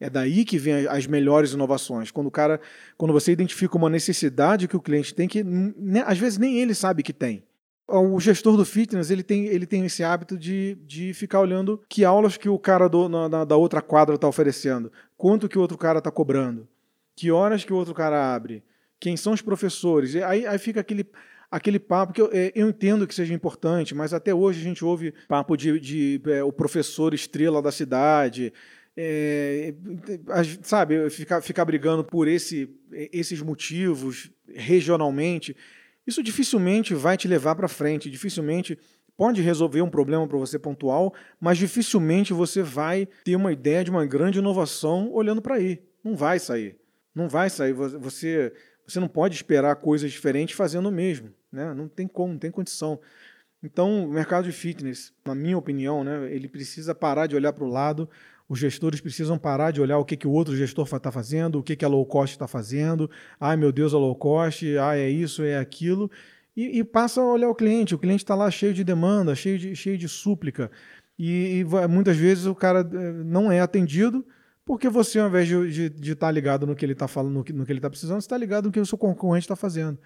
É 0.00 0.10
daí 0.10 0.44
que 0.44 0.58
vem 0.58 0.86
as 0.86 1.06
melhores 1.06 1.52
inovações. 1.52 2.10
Quando 2.10 2.26
o 2.26 2.30
cara, 2.30 2.60
quando 2.96 3.12
você 3.12 3.32
identifica 3.32 3.76
uma 3.76 3.88
necessidade 3.88 4.68
que 4.68 4.76
o 4.76 4.80
cliente 4.80 5.14
tem 5.14 5.28
que 5.28 5.42
né, 5.44 6.02
às 6.06 6.18
vezes 6.18 6.38
nem 6.38 6.58
ele 6.58 6.74
sabe 6.74 7.02
que 7.02 7.12
tem. 7.12 7.44
O 7.86 8.18
gestor 8.18 8.56
do 8.56 8.64
fitness 8.64 9.10
ele 9.10 9.22
tem, 9.22 9.44
ele 9.46 9.66
tem 9.66 9.84
esse 9.84 10.02
hábito 10.02 10.38
de, 10.38 10.74
de 10.86 11.12
ficar 11.12 11.40
olhando 11.40 11.80
que 11.86 12.02
aulas 12.02 12.36
que 12.38 12.48
o 12.48 12.58
cara 12.58 12.88
do, 12.88 13.10
na, 13.10 13.44
da 13.44 13.56
outra 13.56 13.82
quadra 13.82 14.14
está 14.14 14.26
oferecendo, 14.26 14.90
quanto 15.18 15.48
que 15.50 15.58
o 15.58 15.60
outro 15.60 15.76
cara 15.76 15.98
está 15.98 16.10
cobrando, 16.10 16.66
que 17.14 17.30
horas 17.30 17.62
que 17.62 17.74
o 17.74 17.76
outro 17.76 17.92
cara 17.92 18.34
abre, 18.34 18.64
quem 18.98 19.18
são 19.18 19.34
os 19.34 19.42
professores. 19.42 20.16
Aí, 20.16 20.46
aí 20.46 20.58
fica 20.58 20.80
aquele, 20.80 21.06
aquele 21.50 21.78
papo 21.78 22.14
que 22.14 22.22
eu, 22.22 22.30
é, 22.32 22.50
eu, 22.54 22.70
entendo 22.70 23.06
que 23.06 23.14
seja 23.14 23.34
importante, 23.34 23.94
mas 23.94 24.14
até 24.14 24.32
hoje 24.32 24.60
a 24.60 24.64
gente 24.64 24.82
ouve 24.82 25.12
papo 25.28 25.54
de, 25.54 25.78
de, 25.78 26.18
de 26.18 26.30
é, 26.32 26.42
o 26.42 26.50
professor 26.50 27.12
estrela 27.12 27.60
da 27.60 27.70
cidade. 27.70 28.50
É, 28.96 29.74
sabe, 30.62 31.10
ficar, 31.10 31.64
brigando 31.64 32.04
por 32.04 32.28
esse, 32.28 32.70
esses 32.92 33.42
motivos 33.42 34.30
regionalmente, 34.48 35.56
isso 36.06 36.22
dificilmente 36.22 36.94
vai 36.94 37.16
te 37.16 37.26
levar 37.26 37.56
para 37.56 37.66
frente, 37.66 38.10
dificilmente 38.10 38.78
pode 39.16 39.40
resolver 39.40 39.82
um 39.82 39.90
problema 39.90 40.26
para 40.26 40.38
você 40.38 40.58
pontual, 40.58 41.14
mas 41.40 41.58
dificilmente 41.58 42.32
você 42.32 42.62
vai 42.62 43.08
ter 43.24 43.36
uma 43.36 43.52
ideia 43.52 43.82
de 43.82 43.90
uma 43.90 44.04
grande 44.06 44.38
inovação 44.38 45.10
olhando 45.12 45.42
para 45.42 45.56
aí. 45.56 45.82
Não 46.02 46.16
vai 46.16 46.38
sair. 46.38 46.76
Não 47.14 47.28
vai 47.28 47.48
sair. 47.48 47.72
Você, 47.72 48.52
você 48.86 49.00
não 49.00 49.08
pode 49.08 49.34
esperar 49.34 49.76
coisas 49.76 50.10
diferentes 50.10 50.56
fazendo 50.56 50.88
o 50.88 50.92
mesmo. 50.92 51.32
Né? 51.50 51.72
Não 51.72 51.88
tem 51.88 52.06
como, 52.06 52.32
não 52.32 52.38
tem 52.38 52.50
condição. 52.50 53.00
Então, 53.62 54.04
o 54.04 54.12
mercado 54.12 54.44
de 54.44 54.52
fitness, 54.52 55.12
na 55.24 55.34
minha 55.34 55.56
opinião, 55.56 56.04
né, 56.04 56.30
ele 56.30 56.48
precisa 56.48 56.94
parar 56.94 57.26
de 57.26 57.34
olhar 57.34 57.52
para 57.52 57.64
o 57.64 57.68
lado. 57.68 58.10
Os 58.48 58.58
gestores 58.58 59.00
precisam 59.00 59.38
parar 59.38 59.70
de 59.70 59.80
olhar 59.80 59.98
o 59.98 60.04
que, 60.04 60.16
que 60.16 60.26
o 60.26 60.30
outro 60.30 60.56
gestor 60.56 60.84
está 60.84 61.10
fazendo, 61.10 61.58
o 61.58 61.62
que, 61.62 61.74
que 61.74 61.84
a 61.84 61.88
low 61.88 62.04
cost 62.04 62.34
está 62.34 62.46
fazendo. 62.46 63.10
Ai, 63.40 63.56
meu 63.56 63.72
Deus, 63.72 63.94
a 63.94 63.98
low 63.98 64.14
cost, 64.14 64.64
ah, 64.78 64.96
é 64.96 65.08
isso, 65.08 65.42
é 65.42 65.58
aquilo. 65.58 66.10
E, 66.56 66.78
e 66.78 66.84
passa 66.84 67.20
a 67.20 67.24
olhar 67.24 67.48
o 67.48 67.54
cliente. 67.54 67.94
O 67.94 67.98
cliente 67.98 68.22
está 68.22 68.34
lá 68.34 68.50
cheio 68.50 68.74
de 68.74 68.84
demanda, 68.84 69.34
cheio 69.34 69.58
de, 69.58 69.74
cheio 69.74 69.96
de 69.96 70.08
súplica. 70.08 70.70
E, 71.18 71.60
e, 71.60 71.88
muitas 71.88 72.16
vezes 72.16 72.44
o 72.46 72.54
cara 72.54 72.80
eh, 72.80 73.12
não 73.24 73.50
é 73.50 73.60
atendido 73.60 74.26
porque 74.64 74.88
você, 74.88 75.18
ao 75.18 75.28
invés 75.28 75.46
de 75.46 75.92
estar 76.00 76.26
tá 76.26 76.30
ligado 76.30 76.66
no 76.66 76.74
que 76.74 76.84
ele 76.84 76.94
está 76.94 77.06
falando, 77.06 77.34
no 77.34 77.44
que, 77.44 77.52
no 77.52 77.66
que 77.66 77.72
ele 77.72 77.78
está 77.78 77.90
precisando, 77.90 78.20
está 78.20 78.36
ligado 78.36 78.66
no 78.66 78.72
que 78.72 78.80
o 78.80 78.86
seu 78.86 78.96
concorrente 78.96 79.44
está 79.44 79.54
fazendo. 79.54 79.98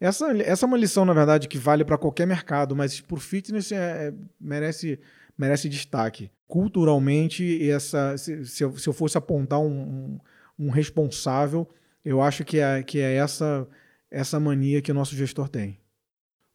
Essa, 0.00 0.36
essa 0.38 0.64
é 0.64 0.66
uma 0.66 0.78
lição, 0.78 1.04
na 1.04 1.12
verdade, 1.12 1.46
que 1.46 1.58
vale 1.58 1.84
para 1.84 1.98
qualquer 1.98 2.26
mercado, 2.26 2.74
mas 2.74 3.00
por 3.00 3.20
fitness 3.20 3.70
é, 3.70 4.08
é, 4.08 4.14
merece, 4.40 4.98
merece 5.42 5.68
destaque. 5.68 6.30
Culturalmente, 6.46 7.68
essa, 7.68 8.16
se, 8.16 8.46
se, 8.46 8.62
eu, 8.62 8.78
se 8.78 8.88
eu 8.88 8.92
fosse 8.92 9.18
apontar 9.18 9.58
um, 9.58 9.66
um, 9.66 10.66
um, 10.66 10.70
responsável, 10.70 11.68
eu 12.04 12.22
acho 12.22 12.44
que 12.44 12.58
é, 12.58 12.82
que 12.82 13.00
é 13.00 13.14
essa, 13.14 13.66
essa 14.08 14.38
mania 14.38 14.80
que 14.80 14.92
o 14.92 14.94
nosso 14.94 15.16
gestor 15.16 15.48
tem. 15.48 15.80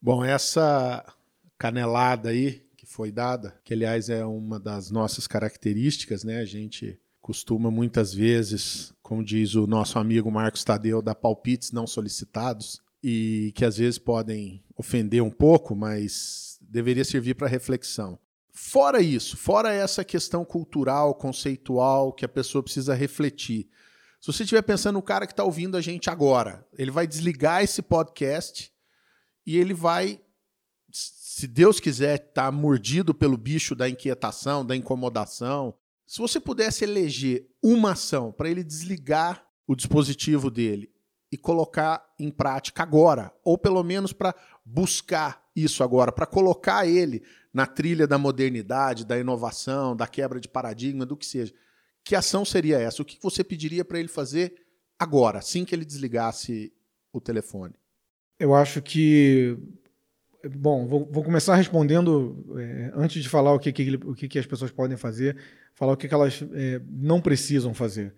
Bom, 0.01 0.23
essa 0.23 1.03
canelada 1.57 2.29
aí 2.29 2.63
que 2.77 2.85
foi 2.85 3.11
dada, 3.11 3.59
que 3.65 3.73
aliás 3.73 4.09
é 4.09 4.25
uma 4.25 4.57
das 4.57 4.89
nossas 4.89 5.27
características, 5.27 6.23
né? 6.23 6.39
A 6.39 6.45
gente 6.45 6.97
costuma 7.19 7.69
muitas 7.69 8.13
vezes, 8.13 8.93
como 9.01 9.21
diz 9.21 9.53
o 9.55 9.67
nosso 9.67 9.99
amigo 9.99 10.31
Marcos 10.31 10.63
Tadeu, 10.63 11.01
dar 11.01 11.15
palpites 11.15 11.73
não 11.73 11.85
solicitados 11.85 12.81
e 13.03 13.51
que 13.53 13.65
às 13.65 13.77
vezes 13.77 13.99
podem 13.99 14.63
ofender 14.77 15.21
um 15.21 15.29
pouco, 15.29 15.75
mas 15.75 16.57
deveria 16.61 17.03
servir 17.03 17.33
para 17.33 17.47
reflexão. 17.47 18.17
Fora 18.59 18.99
isso, 19.03 19.37
fora 19.37 19.71
essa 19.71 20.03
questão 20.03 20.43
cultural, 20.43 21.13
conceitual, 21.13 22.11
que 22.11 22.25
a 22.25 22.27
pessoa 22.27 22.63
precisa 22.63 22.95
refletir. 22.95 23.69
Se 24.19 24.33
você 24.33 24.41
estiver 24.41 24.63
pensando 24.63 24.95
no 24.95 25.01
cara 25.03 25.27
que 25.27 25.31
está 25.31 25.43
ouvindo 25.43 25.77
a 25.77 25.81
gente 25.81 26.09
agora, 26.09 26.67
ele 26.75 26.89
vai 26.89 27.05
desligar 27.05 27.63
esse 27.63 27.83
podcast 27.83 28.73
e 29.45 29.55
ele 29.57 29.75
vai, 29.75 30.19
se 30.91 31.45
Deus 31.45 31.79
quiser, 31.79 32.15
estar 32.15 32.45
tá 32.45 32.51
mordido 32.51 33.13
pelo 33.13 33.37
bicho 33.37 33.75
da 33.75 33.87
inquietação, 33.87 34.65
da 34.65 34.75
incomodação. 34.75 35.75
Se 36.07 36.17
você 36.17 36.39
pudesse 36.39 36.83
eleger 36.83 37.47
uma 37.61 37.91
ação 37.91 38.31
para 38.31 38.49
ele 38.49 38.63
desligar 38.63 39.45
o 39.67 39.75
dispositivo 39.75 40.49
dele 40.49 40.91
e 41.31 41.37
colocar 41.37 42.03
em 42.19 42.31
prática 42.31 42.81
agora, 42.81 43.31
ou 43.43 43.55
pelo 43.55 43.83
menos 43.83 44.13
para 44.13 44.33
buscar 44.65 45.45
isso 45.55 45.83
agora, 45.83 46.11
para 46.11 46.25
colocar 46.25 46.87
ele 46.87 47.23
na 47.57 47.65
trilha 47.65 48.05
da 48.05 48.19
modernidade, 48.19 49.03
da 49.03 49.17
inovação, 49.17 49.95
da 49.95 50.05
quebra 50.05 50.39
de 50.39 50.47
paradigma, 50.47 51.07
do 51.07 51.17
que 51.17 51.25
seja. 51.25 51.51
Que 52.03 52.15
ação 52.15 52.45
seria 52.45 52.79
essa? 52.79 53.01
O 53.01 53.05
que 53.05 53.17
você 53.19 53.43
pediria 53.43 53.83
para 53.83 53.97
ele 53.97 54.07
fazer 54.07 54.53
agora, 54.99 55.39
assim 55.39 55.65
que 55.65 55.73
ele 55.73 55.83
desligasse 55.83 56.71
o 57.11 57.19
telefone? 57.19 57.73
Eu 58.39 58.53
acho 58.53 58.79
que. 58.79 59.57
Bom, 60.51 60.85
vou, 60.85 61.09
vou 61.11 61.23
começar 61.23 61.55
respondendo, 61.55 62.45
é, 62.59 62.91
antes 62.93 63.23
de 63.23 63.27
falar 63.27 63.51
o, 63.51 63.59
que, 63.59 63.73
que, 63.73 63.95
o 64.05 64.13
que, 64.13 64.27
que, 64.27 64.37
as 64.37 64.45
pessoas 64.45 64.69
podem 64.69 64.95
fazer, 64.95 65.35
falar 65.73 65.93
o 65.93 65.97
que, 65.97 66.07
que 66.07 66.13
elas 66.13 66.43
é, 66.53 66.79
não 66.87 67.19
precisam 67.19 67.73
fazer. 67.73 68.13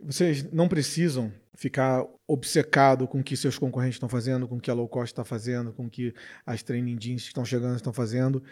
Vocês 0.00 0.48
não 0.52 0.68
precisam 0.68 1.32
ficar 1.56 2.06
obcecado 2.28 3.08
com 3.08 3.18
o 3.18 3.24
que 3.24 3.36
seus 3.36 3.58
concorrentes 3.58 3.96
estão 3.96 4.08
fazendo, 4.08 4.46
com 4.46 4.58
o 4.58 4.60
que 4.60 4.70
a 4.70 4.74
low 4.74 4.88
cost 4.88 5.12
está 5.12 5.24
fazendo, 5.24 5.72
com 5.72 5.86
o 5.86 5.90
que 5.90 6.14
as 6.44 6.62
training 6.62 6.96
jeans 6.96 7.22
que 7.22 7.28
estão 7.28 7.44
chegando 7.44 7.74
estão 7.74 7.92
fazendo. 7.92 8.42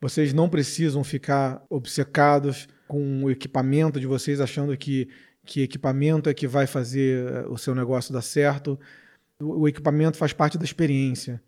Vocês 0.00 0.32
não 0.32 0.48
precisam 0.48 1.02
ficar 1.02 1.62
obcecados 1.70 2.68
com 2.86 3.24
o 3.24 3.30
equipamento 3.30 3.98
de 3.98 4.06
vocês, 4.06 4.40
achando 4.40 4.76
que, 4.76 5.08
que 5.44 5.62
equipamento 5.62 6.28
é 6.28 6.34
que 6.34 6.46
vai 6.46 6.66
fazer 6.66 7.26
eh, 7.26 7.46
o 7.48 7.56
seu 7.56 7.74
negócio 7.74 8.12
dar 8.12 8.22
certo. 8.22 8.78
O, 9.40 9.62
o 9.62 9.68
equipamento 9.68 10.16
faz 10.16 10.32
parte 10.32 10.58
da 10.58 10.64
experiência. 10.64 11.42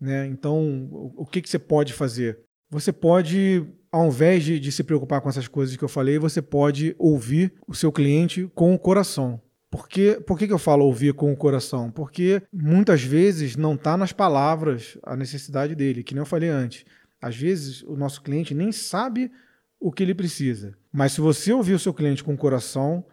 Né? 0.00 0.26
Então, 0.26 0.88
o, 0.90 1.22
o 1.22 1.26
que, 1.26 1.42
que 1.42 1.48
você 1.48 1.58
pode 1.58 1.92
fazer? 1.92 2.40
Você 2.70 2.92
pode, 2.92 3.66
ao 3.92 4.06
invés 4.08 4.44
de, 4.44 4.58
de 4.58 4.72
se 4.72 4.82
preocupar 4.82 5.20
com 5.20 5.28
essas 5.28 5.48
coisas 5.48 5.76
que 5.76 5.84
eu 5.84 5.88
falei, 5.88 6.18
você 6.18 6.40
pode 6.40 6.94
ouvir 6.98 7.52
o 7.66 7.74
seu 7.74 7.92
cliente 7.92 8.50
com 8.54 8.74
o 8.74 8.78
coração. 8.78 9.40
Por, 9.70 9.88
que, 9.88 10.20
por 10.26 10.38
que, 10.38 10.46
que 10.46 10.52
eu 10.52 10.58
falo 10.58 10.84
ouvir 10.84 11.14
com 11.14 11.32
o 11.32 11.36
coração? 11.36 11.90
Porque 11.90 12.42
muitas 12.52 13.02
vezes 13.02 13.56
não 13.56 13.74
está 13.74 13.96
nas 13.96 14.12
palavras 14.12 14.98
a 15.02 15.14
necessidade 15.14 15.74
dele, 15.74 16.02
que 16.02 16.14
nem 16.14 16.22
eu 16.22 16.26
falei 16.26 16.48
antes. 16.48 16.84
Às 17.20 17.36
vezes 17.36 17.82
o 17.82 17.96
nosso 17.96 18.22
cliente 18.22 18.54
nem 18.54 18.72
sabe 18.72 19.30
o 19.78 19.90
que 19.90 20.02
ele 20.02 20.14
precisa. 20.14 20.76
Mas 20.92 21.12
se 21.12 21.20
você 21.20 21.52
ouvir 21.52 21.74
o 21.74 21.78
seu 21.78 21.94
cliente 21.94 22.22
com 22.22 22.34
o 22.34 22.38
coração, 22.38 23.04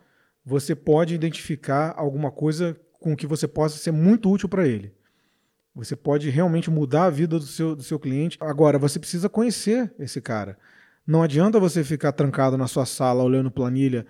você 0.45 0.75
pode 0.75 1.13
identificar 1.13 1.93
alguma 1.97 2.31
coisa 2.31 2.79
com 2.99 3.15
que 3.15 3.27
você 3.27 3.47
possa 3.47 3.77
ser 3.77 3.91
muito 3.91 4.29
útil 4.29 4.49
para 4.49 4.67
ele. 4.67 4.93
Você 5.75 5.95
pode 5.95 6.29
realmente 6.29 6.71
mudar 6.71 7.05
a 7.05 7.09
vida 7.09 7.37
do 7.37 7.45
seu, 7.45 7.75
do 7.75 7.83
seu 7.83 7.99
cliente. 7.99 8.37
Agora, 8.41 8.79
você 8.79 8.97
precisa 8.97 9.29
conhecer 9.29 9.93
esse 9.99 10.19
cara. 10.19 10.57
Não 11.05 11.21
adianta 11.21 11.59
você 11.59 11.83
ficar 11.83 12.11
trancado 12.11 12.57
na 12.57 12.67
sua 12.67 12.85
sala 12.85 13.23
olhando 13.23 13.51
planilha 13.51 14.05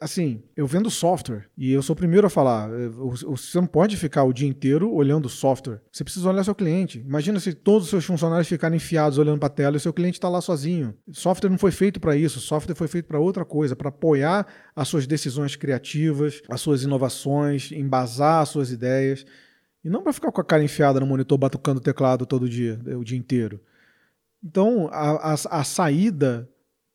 assim, 0.00 0.42
eu 0.56 0.66
vendo 0.66 0.90
software 0.90 1.44
e 1.56 1.70
eu 1.70 1.82
sou 1.82 1.94
o 1.94 1.96
primeiro 1.96 2.26
a 2.26 2.30
falar. 2.30 2.68
Você 2.88 3.60
não 3.60 3.66
pode 3.66 3.96
ficar 3.96 4.24
o 4.24 4.32
dia 4.32 4.48
inteiro 4.48 4.90
olhando 4.92 5.28
software. 5.28 5.80
Você 5.92 6.02
precisa 6.02 6.28
olhar 6.28 6.44
seu 6.44 6.54
cliente. 6.54 7.00
Imagina 7.00 7.38
se 7.38 7.52
todos 7.52 7.84
os 7.84 7.90
seus 7.90 8.04
funcionários 8.04 8.48
ficarem 8.48 8.76
enfiados 8.76 9.18
olhando 9.18 9.38
para 9.38 9.48
a 9.48 9.50
tela 9.50 9.76
e 9.76 9.78
o 9.78 9.80
seu 9.80 9.92
cliente 9.92 10.16
está 10.16 10.28
lá 10.28 10.40
sozinho. 10.40 10.94
Software 11.12 11.50
não 11.50 11.58
foi 11.58 11.70
feito 11.70 12.00
para 12.00 12.16
isso. 12.16 12.40
Software 12.40 12.74
foi 12.74 12.88
feito 12.88 13.06
para 13.06 13.20
outra 13.20 13.44
coisa, 13.44 13.76
para 13.76 13.90
apoiar 13.90 14.46
as 14.74 14.88
suas 14.88 15.06
decisões 15.06 15.56
criativas, 15.56 16.40
as 16.48 16.60
suas 16.60 16.82
inovações, 16.82 17.70
embasar 17.72 18.42
as 18.42 18.48
suas 18.48 18.70
ideias. 18.70 19.26
E 19.84 19.90
não 19.90 20.02
para 20.02 20.12
ficar 20.12 20.32
com 20.32 20.40
a 20.40 20.44
cara 20.44 20.64
enfiada 20.64 21.00
no 21.00 21.06
monitor 21.06 21.36
batucando 21.36 21.80
o 21.80 21.82
teclado 21.82 22.24
todo 22.24 22.48
dia, 22.48 22.80
o 22.98 23.04
dia 23.04 23.18
inteiro. 23.18 23.60
Então, 24.42 24.88
a, 24.90 25.32
a, 25.32 25.60
a 25.60 25.64
saída 25.64 26.48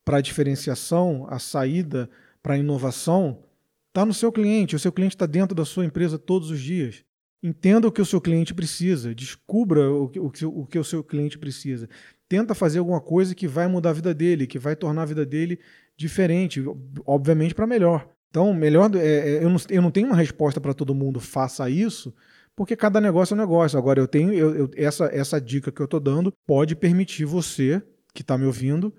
para 0.03 0.17
a 0.17 0.21
diferenciação, 0.21 1.27
a 1.29 1.37
saída 1.37 2.09
para 2.41 2.57
inovação 2.57 3.43
está 3.89 4.05
no 4.05 4.13
seu 4.13 4.31
cliente. 4.31 4.75
O 4.75 4.79
seu 4.79 4.91
cliente 4.91 5.15
está 5.15 5.25
dentro 5.25 5.55
da 5.55 5.65
sua 5.65 5.85
empresa 5.85 6.17
todos 6.17 6.49
os 6.49 6.59
dias. 6.61 7.03
Entenda 7.43 7.87
o 7.87 7.91
que 7.91 8.01
o 8.01 8.05
seu 8.05 8.21
cliente 8.21 8.53
precisa, 8.53 9.15
descubra 9.15 9.91
o 9.91 10.07
que, 10.07 10.19
o, 10.19 10.29
que, 10.29 10.45
o 10.45 10.65
que 10.65 10.77
o 10.77 10.83
seu 10.83 11.03
cliente 11.03 11.39
precisa. 11.39 11.89
Tenta 12.29 12.53
fazer 12.53 12.79
alguma 12.79 13.01
coisa 13.01 13.33
que 13.33 13.47
vai 13.47 13.67
mudar 13.67 13.89
a 13.89 13.93
vida 13.93 14.13
dele, 14.13 14.45
que 14.45 14.59
vai 14.59 14.75
tornar 14.75 15.01
a 15.01 15.05
vida 15.05 15.25
dele 15.25 15.59
diferente, 15.97 16.63
obviamente 17.05 17.55
para 17.55 17.65
melhor. 17.65 18.07
Então, 18.29 18.53
melhor 18.53 18.95
é, 18.95 18.99
é, 18.99 19.43
eu, 19.43 19.49
não, 19.49 19.57
eu 19.69 19.81
não 19.81 19.91
tenho 19.91 20.07
uma 20.07 20.15
resposta 20.15 20.61
para 20.61 20.73
todo 20.73 20.95
mundo, 20.95 21.19
faça 21.19 21.69
isso, 21.69 22.13
porque 22.55 22.75
cada 22.75 23.01
negócio 23.01 23.33
é 23.33 23.35
um 23.35 23.39
negócio. 23.39 23.77
Agora, 23.77 23.99
eu 23.99 24.07
tenho 24.07 24.31
eu, 24.33 24.55
eu, 24.55 24.71
essa, 24.77 25.05
essa 25.05 25.41
dica 25.41 25.71
que 25.71 25.81
eu 25.81 25.85
estou 25.85 25.99
dando 25.99 26.31
pode 26.45 26.75
permitir 26.75 27.25
você, 27.25 27.81
que 28.13 28.21
está 28.21 28.37
me 28.37 28.45
ouvindo, 28.45 28.93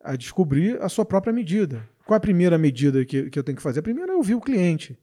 a 0.00 0.14
descobrir 0.14 0.80
a 0.82 0.88
sua 0.88 1.04
própria 1.04 1.32
medida. 1.32 1.88
Qual 2.06 2.16
a 2.16 2.20
primeira 2.20 2.56
medida 2.56 3.04
que, 3.04 3.28
que 3.28 3.36
eu 3.36 3.42
tenho 3.42 3.56
que 3.56 3.62
fazer? 3.62 3.80
A 3.80 3.82
primeira 3.82 4.12
é 4.12 4.14
ouvir 4.14 4.36
o 4.36 4.40
cliente. 4.40 4.96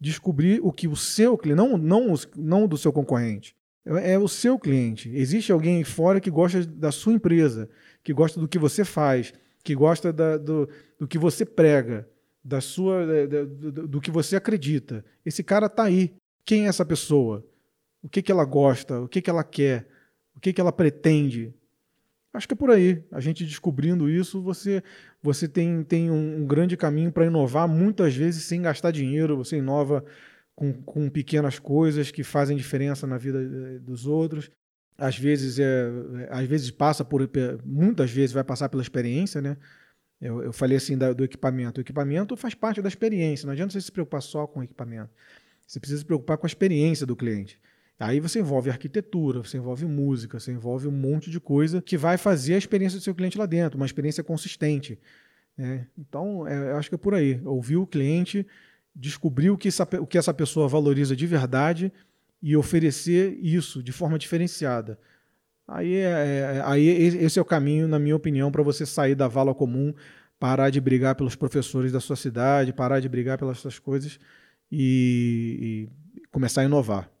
Descobrir 0.00 0.60
o 0.60 0.72
que 0.72 0.88
o 0.88 0.96
seu 0.96 1.38
cliente, 1.38 1.56
não, 1.56 1.78
não, 1.78 2.14
não 2.36 2.66
do 2.66 2.76
seu 2.76 2.92
concorrente, 2.92 3.56
é, 3.86 4.14
é 4.14 4.18
o 4.18 4.26
seu 4.26 4.58
cliente. 4.58 5.08
Existe 5.14 5.52
alguém 5.52 5.84
fora 5.84 6.20
que 6.20 6.30
gosta 6.30 6.66
da 6.66 6.90
sua 6.90 7.12
empresa, 7.12 7.70
que 8.02 8.12
gosta 8.12 8.40
do 8.40 8.48
que 8.48 8.58
você 8.58 8.84
faz, 8.84 9.32
que 9.62 9.72
gosta 9.72 10.12
da, 10.12 10.36
do, 10.36 10.68
do 10.98 11.06
que 11.06 11.16
você 11.16 11.44
prega, 11.44 12.08
da 12.42 12.60
sua, 12.60 13.06
da, 13.06 13.44
do, 13.44 13.86
do, 13.86 14.00
que 14.00 14.10
você 14.10 14.34
acredita. 14.34 15.04
Esse 15.24 15.44
cara 15.44 15.66
está 15.66 15.84
aí. 15.84 16.12
Quem 16.44 16.66
é 16.66 16.68
essa 16.68 16.84
pessoa? 16.84 17.46
O 18.02 18.08
que, 18.08 18.20
que 18.20 18.32
ela 18.32 18.44
gosta? 18.44 19.00
O 19.00 19.08
que, 19.08 19.22
que 19.22 19.30
ela 19.30 19.44
quer? 19.44 19.86
O 20.34 20.40
que, 20.40 20.52
que 20.52 20.60
ela 20.60 20.72
pretende? 20.72 21.54
Acho 22.32 22.46
que 22.46 22.54
é 22.54 22.56
por 22.56 22.70
aí. 22.70 23.02
A 23.10 23.20
gente 23.20 23.44
descobrindo 23.44 24.08
isso, 24.08 24.42
você, 24.42 24.82
você 25.22 25.48
tem, 25.48 25.82
tem 25.82 26.10
um, 26.10 26.42
um 26.42 26.46
grande 26.46 26.76
caminho 26.76 27.10
para 27.10 27.26
inovar, 27.26 27.66
muitas 27.66 28.14
vezes 28.14 28.44
sem 28.44 28.62
gastar 28.62 28.90
dinheiro. 28.90 29.36
Você 29.36 29.56
inova 29.56 30.04
com, 30.54 30.72
com 30.82 31.08
pequenas 31.08 31.58
coisas 31.58 32.10
que 32.10 32.22
fazem 32.22 32.56
diferença 32.56 33.06
na 33.06 33.16
vida 33.16 33.40
eh, 33.40 33.78
dos 33.78 34.06
outros. 34.06 34.50
Às 34.96 35.16
vezes, 35.16 35.58
é, 35.58 35.88
às 36.30 36.46
vezes 36.46 36.70
passa 36.70 37.04
por. 37.04 37.28
Muitas 37.64 38.10
vezes 38.10 38.32
vai 38.32 38.44
passar 38.44 38.68
pela 38.68 38.82
experiência, 38.82 39.40
né? 39.40 39.56
Eu, 40.20 40.42
eu 40.42 40.52
falei 40.52 40.76
assim 40.76 40.98
da, 40.98 41.12
do 41.12 41.24
equipamento. 41.24 41.80
O 41.80 41.82
equipamento 41.82 42.36
faz 42.36 42.54
parte 42.54 42.82
da 42.82 42.88
experiência. 42.88 43.46
Não 43.46 43.52
adianta 43.52 43.72
você 43.72 43.80
se 43.80 43.92
preocupar 43.92 44.20
só 44.20 44.46
com 44.46 44.60
o 44.60 44.64
equipamento. 44.64 45.10
Você 45.64 45.78
precisa 45.78 46.00
se 46.00 46.04
preocupar 46.04 46.36
com 46.36 46.46
a 46.46 46.48
experiência 46.48 47.06
do 47.06 47.14
cliente. 47.14 47.60
Aí 47.98 48.20
você 48.20 48.38
envolve 48.38 48.70
arquitetura, 48.70 49.42
você 49.42 49.56
envolve 49.56 49.84
música, 49.84 50.38
você 50.38 50.52
envolve 50.52 50.86
um 50.86 50.92
monte 50.92 51.30
de 51.30 51.40
coisa 51.40 51.82
que 51.82 51.96
vai 51.96 52.16
fazer 52.16 52.54
a 52.54 52.58
experiência 52.58 52.98
do 52.98 53.02
seu 53.02 53.14
cliente 53.14 53.36
lá 53.36 53.44
dentro, 53.44 53.76
uma 53.76 53.86
experiência 53.86 54.22
consistente. 54.22 54.98
Né? 55.56 55.88
Então, 55.98 56.46
é, 56.46 56.70
eu 56.70 56.76
acho 56.76 56.88
que 56.88 56.94
é 56.94 56.98
por 56.98 57.12
aí. 57.12 57.40
Ouvir 57.44 57.76
o 57.76 57.86
cliente, 57.86 58.46
descobrir 58.94 59.50
o 59.50 59.58
que, 59.58 59.66
essa, 59.66 59.82
o 60.00 60.06
que 60.06 60.16
essa 60.16 60.32
pessoa 60.32 60.68
valoriza 60.68 61.16
de 61.16 61.26
verdade 61.26 61.92
e 62.40 62.56
oferecer 62.56 63.36
isso 63.42 63.82
de 63.82 63.90
forma 63.90 64.16
diferenciada. 64.16 64.96
Aí, 65.66 65.96
é, 65.96 66.58
é 66.58 66.62
aí 66.64 66.86
esse 66.86 67.36
é 67.38 67.42
o 67.42 67.44
caminho, 67.44 67.88
na 67.88 67.98
minha 67.98 68.14
opinião, 68.14 68.52
para 68.52 68.62
você 68.62 68.86
sair 68.86 69.16
da 69.16 69.26
vala 69.26 69.52
comum, 69.52 69.92
parar 70.38 70.70
de 70.70 70.80
brigar 70.80 71.16
pelos 71.16 71.34
professores 71.34 71.90
da 71.90 71.98
sua 71.98 72.14
cidade, 72.14 72.72
parar 72.72 73.00
de 73.00 73.08
brigar 73.08 73.36
pelas 73.36 73.58
suas 73.58 73.80
coisas 73.80 74.20
e, 74.70 75.88
e 76.22 76.26
começar 76.30 76.60
a 76.60 76.64
inovar. 76.64 77.17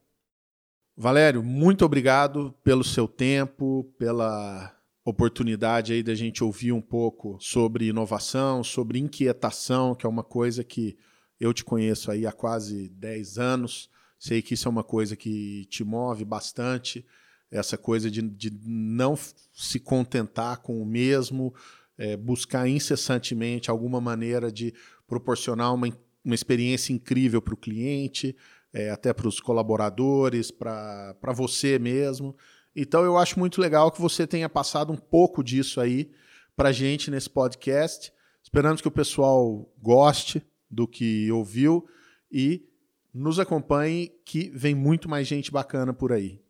Valério, 1.00 1.44
muito 1.44 1.84
obrigado 1.84 2.52
pelo 2.64 2.82
seu 2.82 3.06
tempo, 3.06 3.84
pela 3.96 4.76
oportunidade 5.04 5.92
aí 5.92 6.02
da 6.02 6.12
gente 6.12 6.42
ouvir 6.42 6.72
um 6.72 6.80
pouco 6.80 7.38
sobre 7.40 7.86
inovação, 7.86 8.64
sobre 8.64 8.98
inquietação, 8.98 9.94
que 9.94 10.04
é 10.04 10.08
uma 10.08 10.24
coisa 10.24 10.64
que 10.64 10.98
eu 11.38 11.54
te 11.54 11.62
conheço 11.64 12.10
aí 12.10 12.26
há 12.26 12.32
quase 12.32 12.88
10 12.88 13.38
anos. 13.38 13.88
Sei 14.18 14.42
que 14.42 14.54
isso 14.54 14.66
é 14.66 14.70
uma 14.72 14.82
coisa 14.82 15.14
que 15.14 15.66
te 15.66 15.84
move 15.84 16.24
bastante, 16.24 17.06
essa 17.48 17.78
coisa 17.78 18.10
de, 18.10 18.20
de 18.20 18.50
não 18.66 19.16
se 19.52 19.78
contentar 19.78 20.58
com 20.62 20.82
o 20.82 20.84
mesmo, 20.84 21.54
é, 21.96 22.16
buscar 22.16 22.68
incessantemente 22.68 23.70
alguma 23.70 24.00
maneira 24.00 24.50
de 24.50 24.74
proporcionar 25.06 25.72
uma, 25.72 25.86
uma 26.24 26.34
experiência 26.34 26.92
incrível 26.92 27.40
para 27.40 27.54
o 27.54 27.56
cliente, 27.56 28.34
é, 28.72 28.90
até 28.90 29.12
para 29.12 29.28
os 29.28 29.40
colaboradores, 29.40 30.50
para 30.50 31.32
você 31.34 31.78
mesmo. 31.78 32.36
Então 32.74 33.04
eu 33.04 33.16
acho 33.16 33.38
muito 33.38 33.60
legal 33.60 33.90
que 33.90 34.00
você 34.00 34.26
tenha 34.26 34.48
passado 34.48 34.92
um 34.92 34.96
pouco 34.96 35.42
disso 35.42 35.80
aí 35.80 36.10
para 36.56 36.72
gente 36.72 37.10
nesse 37.10 37.30
podcast. 37.30 38.12
Esperamos 38.42 38.80
que 38.80 38.88
o 38.88 38.92
pessoal 38.92 39.70
goste 39.80 40.42
do 40.70 40.86
que 40.86 41.30
ouviu 41.32 41.86
e 42.30 42.66
nos 43.12 43.38
acompanhe, 43.38 44.12
que 44.24 44.50
vem 44.50 44.74
muito 44.74 45.08
mais 45.08 45.26
gente 45.26 45.50
bacana 45.50 45.92
por 45.92 46.12
aí. 46.12 46.40